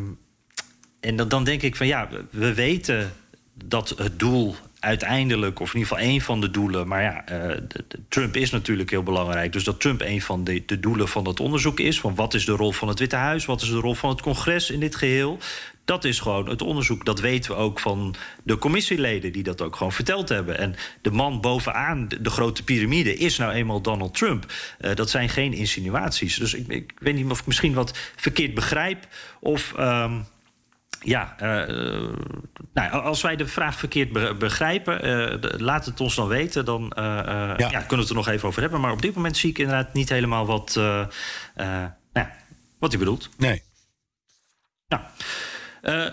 [1.01, 3.13] en dan, dan denk ik van ja, we weten
[3.55, 6.89] dat het doel uiteindelijk, of in ieder geval één van de doelen.
[6.89, 9.53] Maar ja, de Trump is natuurlijk heel belangrijk.
[9.53, 12.01] Dus dat Trump een van de, de doelen van dat onderzoek is.
[12.01, 13.45] Van wat is de rol van het Witte Huis?
[13.45, 15.39] Wat is de rol van het congres in dit geheel?
[15.85, 17.05] Dat is gewoon het onderzoek.
[17.05, 20.59] Dat weten we ook van de commissieleden die dat ook gewoon verteld hebben.
[20.59, 24.53] En de man bovenaan de, grote piramide is nou eenmaal Donald Trump.
[24.81, 26.37] Uh, dat zijn geen insinuaties.
[26.37, 29.07] Dus ik, ik, weet niet of ik misschien wat verkeerd begrijp.
[29.41, 29.75] Of.
[29.79, 30.27] Um,
[31.05, 32.09] ja, uh,
[32.73, 36.65] nou, als wij de vraag verkeerd be begrijpen, uh, laat het ons dan weten.
[36.65, 37.57] Dan uh, ja.
[37.57, 37.69] ja.
[37.69, 38.81] kunnen we het er nog even over hebben.
[38.81, 42.29] Maar op dit moment zie ik inderdaad niet helemaal wat, nou,
[42.79, 43.29] wat u bedoelt.
[43.37, 43.63] Nee.
[44.89, 45.03] Nou,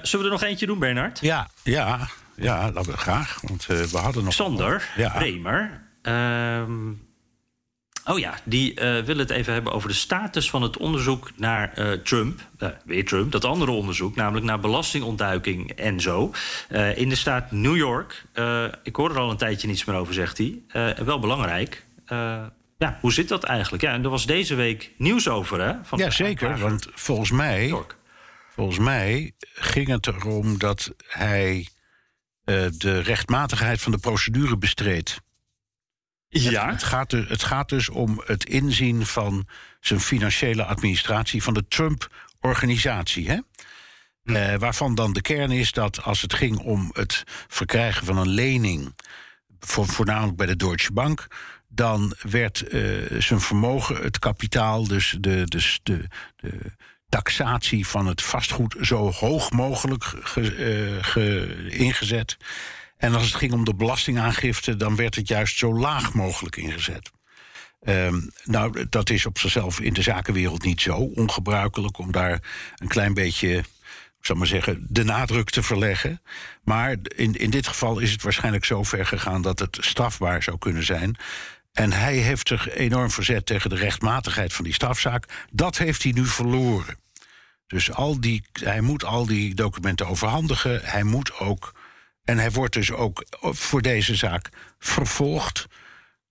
[0.01, 1.19] zullen we er nog eentje doen, Bernard?
[1.19, 3.41] Ja, ja, ja dat we graag.
[3.41, 4.33] Want we hadden nog.
[4.33, 4.89] Sander.
[5.15, 5.89] Bremer.
[6.01, 6.93] Ehm,
[8.05, 11.79] Oh ja, die uh, willen het even hebben over de status van het onderzoek naar
[11.79, 12.39] uh, Trump.
[12.59, 16.33] Uh, weer Trump, dat andere onderzoek, namelijk naar belastingontduiking en zo.
[16.95, 18.25] in de staat New York.
[18.83, 20.61] ik hoor er al een tijdje niets meer over, zegt hij.
[21.05, 21.85] wel belangrijk.
[22.77, 23.83] ja, hoe zit dat eigenlijk?
[23.83, 25.73] Ja, en er was deze week nieuws over, hè?
[25.83, 26.57] Van ja, zeker.
[26.57, 27.75] Want volgens mij,
[28.49, 31.67] volgens mij ging het erom dat hij
[32.77, 35.21] de rechtmatigheid van de procedure bestreed.
[36.39, 36.65] Ja.
[36.65, 39.47] Het, het, gaat dus, het gaat dus om het inzien van
[39.79, 43.29] zijn financiële administratie van de Trump-organisatie.
[43.29, 43.39] Hè?
[44.23, 44.35] Hm.
[44.35, 48.29] Uh, waarvan dan de kern is dat als het ging om het verkrijgen van een
[48.29, 48.95] lening,
[49.59, 51.27] voor, voornamelijk bij de Deutsche Bank,
[51.67, 56.71] dan werd uh, zijn vermogen, het kapitaal, dus de, dus de, de
[57.09, 62.37] taxatie van het vastgoed zo hoog mogelijk ge, uh, ge, ingezet.
[63.01, 67.11] En als het ging om de belastingaangifte, dan werd het juist zo laag mogelijk ingezet.
[67.83, 72.39] Um, nou, dat is op zichzelf in de zakenwereld niet zo ongebruikelijk om daar
[72.75, 76.21] een klein beetje, ik zal maar zeggen, de nadruk te verleggen.
[76.63, 80.57] Maar in, in dit geval is het waarschijnlijk zo ver gegaan dat het strafbaar zou
[80.57, 81.17] kunnen zijn.
[81.71, 85.47] En hij heeft zich enorm verzet tegen de rechtmatigheid van die strafzaak.
[85.51, 86.97] Dat heeft hij nu verloren.
[87.67, 90.81] Dus al die, hij moet al die documenten overhandigen.
[90.83, 91.73] Hij moet ook
[92.23, 94.49] en hij wordt dus ook voor deze zaak
[94.79, 95.67] vervolgd.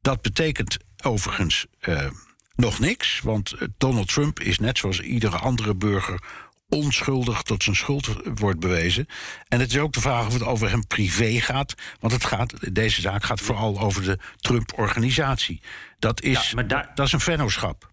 [0.00, 2.10] Dat betekent overigens uh,
[2.54, 6.22] nog niks, want Donald Trump is net zoals iedere andere burger
[6.68, 9.06] onschuldig tot zijn schuld wordt bewezen.
[9.48, 11.74] En het is ook de vraag of het over hem privé gaat.
[12.00, 15.60] Want het gaat, deze zaak gaat vooral over de Trump-organisatie.
[15.98, 16.90] Dat, is, ja, daar...
[16.94, 17.89] dat is een vennootschap.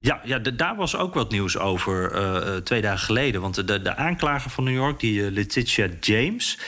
[0.00, 3.40] Ja, ja daar was ook wat nieuws over uh, twee dagen geleden.
[3.40, 6.58] Want de, de aanklager van New York, die uh, Letitia James...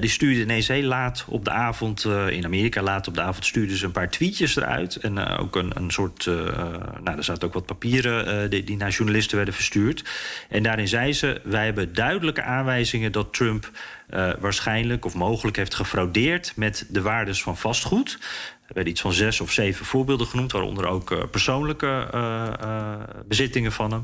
[0.00, 2.04] Die stuurde ineens heel laat op de avond...
[2.04, 4.96] in Amerika laat op de avond stuurde ze een paar tweetjes eruit.
[4.96, 6.26] En ook een, een soort...
[7.02, 10.04] nou, er zaten ook wat papieren die, die, naar journalisten werden verstuurd.
[10.48, 11.40] En daarin zei ze...
[11.44, 13.70] wij hebben duidelijke aanwijzingen dat Trump...
[14.38, 18.18] waarschijnlijk of mogelijk heeft gefraudeerd met de waardes van vastgoed.
[18.68, 22.94] Er werden iets van zes of zeven voorbeelden genoemd, waaronder ook uh, persoonlijke uh, uh,
[23.26, 24.02] bezittingen van hem.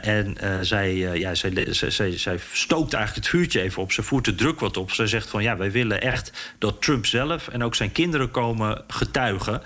[0.00, 3.92] en zij, ja, zij, zij, zij, stookt eigenlijk het vuurtje even op.
[3.92, 4.90] Ze voert de druk wat op.
[4.90, 8.84] Zij zegt van ja, wij willen echt dat Trump zelf en ook zijn kinderen komen
[8.88, 9.62] getuigen.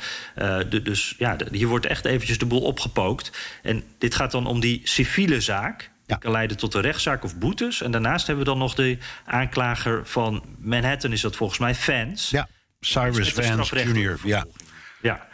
[0.68, 3.32] De, dus ja, de, hier wordt echt eventjes de boel opgepookt.
[3.62, 5.90] En dit gaat dan om die civiele zaak.
[6.06, 7.82] Die kan leiden tot een rechtszaak of boetes.
[7.82, 12.30] En daarnaast hebben we dan nog de aanklager van Manhattan, is dat volgens mij fans.
[12.30, 12.48] Ja.
[12.80, 14.18] Cyrus Vance Jr.
[14.24, 14.44] Ja.
[15.00, 15.28] ja.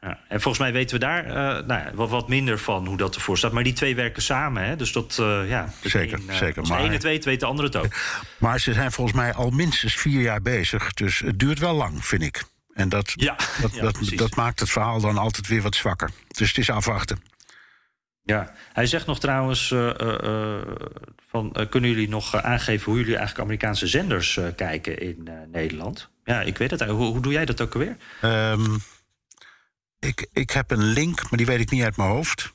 [0.00, 1.32] Ja, en volgens mij weten we daar uh,
[1.66, 3.52] nou ja, wat, wat, minder van hoe dat ervoor staat.
[3.52, 4.76] Maar die twee werken samen, hè?
[4.76, 5.72] dus dat, uh, ja...
[5.82, 6.60] Zeker, een, uh, zeker.
[6.60, 7.94] Als maar, de ene het weet, weet de andere het ook.
[8.38, 10.92] Maar ze zijn volgens mij al minstens vier jaar bezig.
[10.92, 12.42] Dus het duurt wel lang, vind ik.
[12.74, 16.10] En dat, ja, dat, ja, dat, dat, maakt het verhaal dan altijd weer wat zwakker.
[16.28, 17.22] Dus het is afwachten.
[18.22, 19.68] Ja, hij zegt nog trouwens...
[21.28, 26.10] van, kunnen jullie nog aangeven hoe jullie eigenlijk Amerikaanse zenders kijken in Nederland?
[26.28, 26.82] Ja, ik weet het.
[26.82, 27.96] Hoe, hoe doe jij dat ook alweer?
[28.22, 28.82] Um,
[29.98, 32.52] ik, ik heb een link, maar die weet ik niet uit mijn hoofd.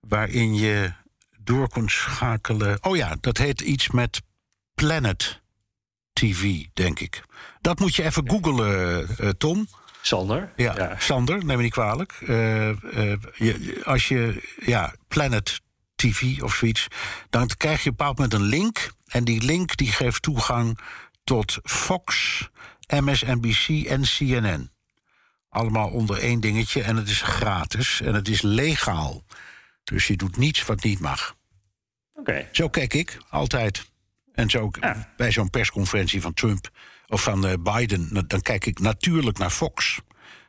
[0.00, 0.92] Waarin je
[1.38, 2.78] door kunt schakelen.
[2.80, 4.22] Oh ja, dat heet iets met
[4.74, 5.40] Planet
[6.12, 7.22] TV, denk ik.
[7.60, 9.68] Dat moet je even googlen, uh, Tom.
[10.00, 10.52] Sander?
[10.56, 12.20] Ja, ja, Sander, neem me niet kwalijk.
[12.20, 12.74] Uh, uh,
[13.34, 15.60] je, als je, ja, Planet
[15.94, 16.86] TV of zoiets,
[17.28, 18.90] dan krijg je op een bepaald moment een link.
[19.06, 20.78] En die link die geeft toegang
[21.24, 22.40] tot Fox,
[22.90, 24.70] MSNBC en CNN.
[25.48, 29.24] Allemaal onder één dingetje en het is gratis en het is legaal.
[29.84, 31.36] Dus je doet niets wat niet mag.
[32.14, 32.48] Okay.
[32.52, 33.90] Zo kijk ik altijd.
[34.32, 35.12] En zo ja.
[35.16, 36.70] bij zo'n persconferentie van Trump
[37.06, 40.00] of van uh, Biden, dan kijk ik natuurlijk naar Fox.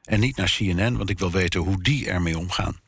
[0.02, 2.80] En niet naar CNN, want ik wil weten hoe die ermee omgaan.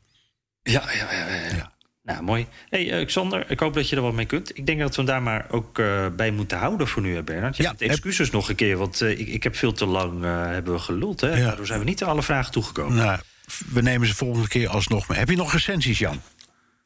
[0.62, 1.28] Ja, ja, ja.
[1.28, 1.56] ja.
[1.56, 1.73] ja.
[2.04, 2.48] Nou, mooi.
[2.70, 4.58] hey, uh, Xander, ik hoop dat je er wat mee kunt.
[4.58, 7.58] Ik denk dat we hem daar maar ook uh, bij moeten houden voor nu, Bernard.
[7.58, 8.36] Je ja, hebt excuses heb...
[8.36, 11.22] nog een keer, want uh, ik, ik, heb veel te lang hebben we geluld.
[11.22, 11.38] Hè?
[11.38, 11.46] Ja.
[11.46, 12.96] Daardoor zijn we niet aan alle vragen toegekomen.
[12.96, 13.20] Nou,
[13.72, 15.18] we nemen ze volgende keer alsnog mee.
[15.18, 16.22] Heb je nog recensies, Jan?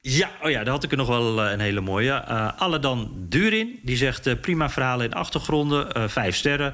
[0.02, 2.24] Ja, oh ja, daar had ik er nog wel een hele mooie.
[2.30, 6.74] Uh, Aladan Durin, die zegt uh, prima verhalen in achtergronden, uh, vijf sterren.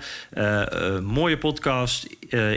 [1.03, 2.07] mooie podcast.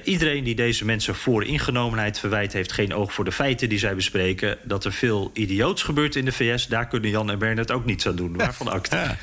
[0.05, 2.53] Iedereen die deze mensen voor ingenomenheid verwijt...
[2.53, 4.59] heeft geen oog voor de feiten die zij bespreken.
[4.63, 6.67] Dat er veel idioots gebeurt in de VS...
[6.67, 8.37] daar kunnen Jan en Bernard ook niets aan doen.
[8.37, 9.17] Waarvan acte.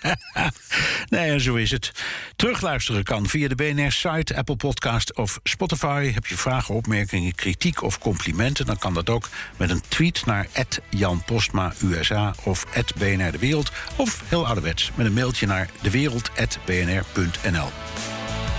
[1.08, 1.92] nee, zo is het.
[2.36, 6.10] Terugluisteren kan via de BNR-site, Apple Podcast of Spotify.
[6.14, 8.66] Heb je vragen, opmerkingen, kritiek of complimenten...
[8.66, 10.46] dan kan dat ook met een tweet naar
[10.88, 12.66] Jan Postma USA of
[12.98, 13.72] BNR De Wereld.
[13.96, 17.68] Of heel ouderwets met een mailtje naar dewereld.bnr.nl.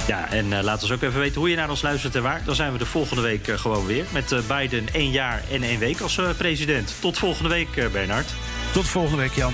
[0.07, 2.41] Ja, en uh, laat ons ook even weten hoe je naar ons luistert en waar.
[2.45, 4.05] Dan zijn we de volgende week uh, gewoon weer.
[4.09, 6.93] Met uh, Biden één jaar en één week als president.
[6.99, 8.33] Tot volgende week, Bernard.
[8.73, 9.53] Tot volgende week, Jan.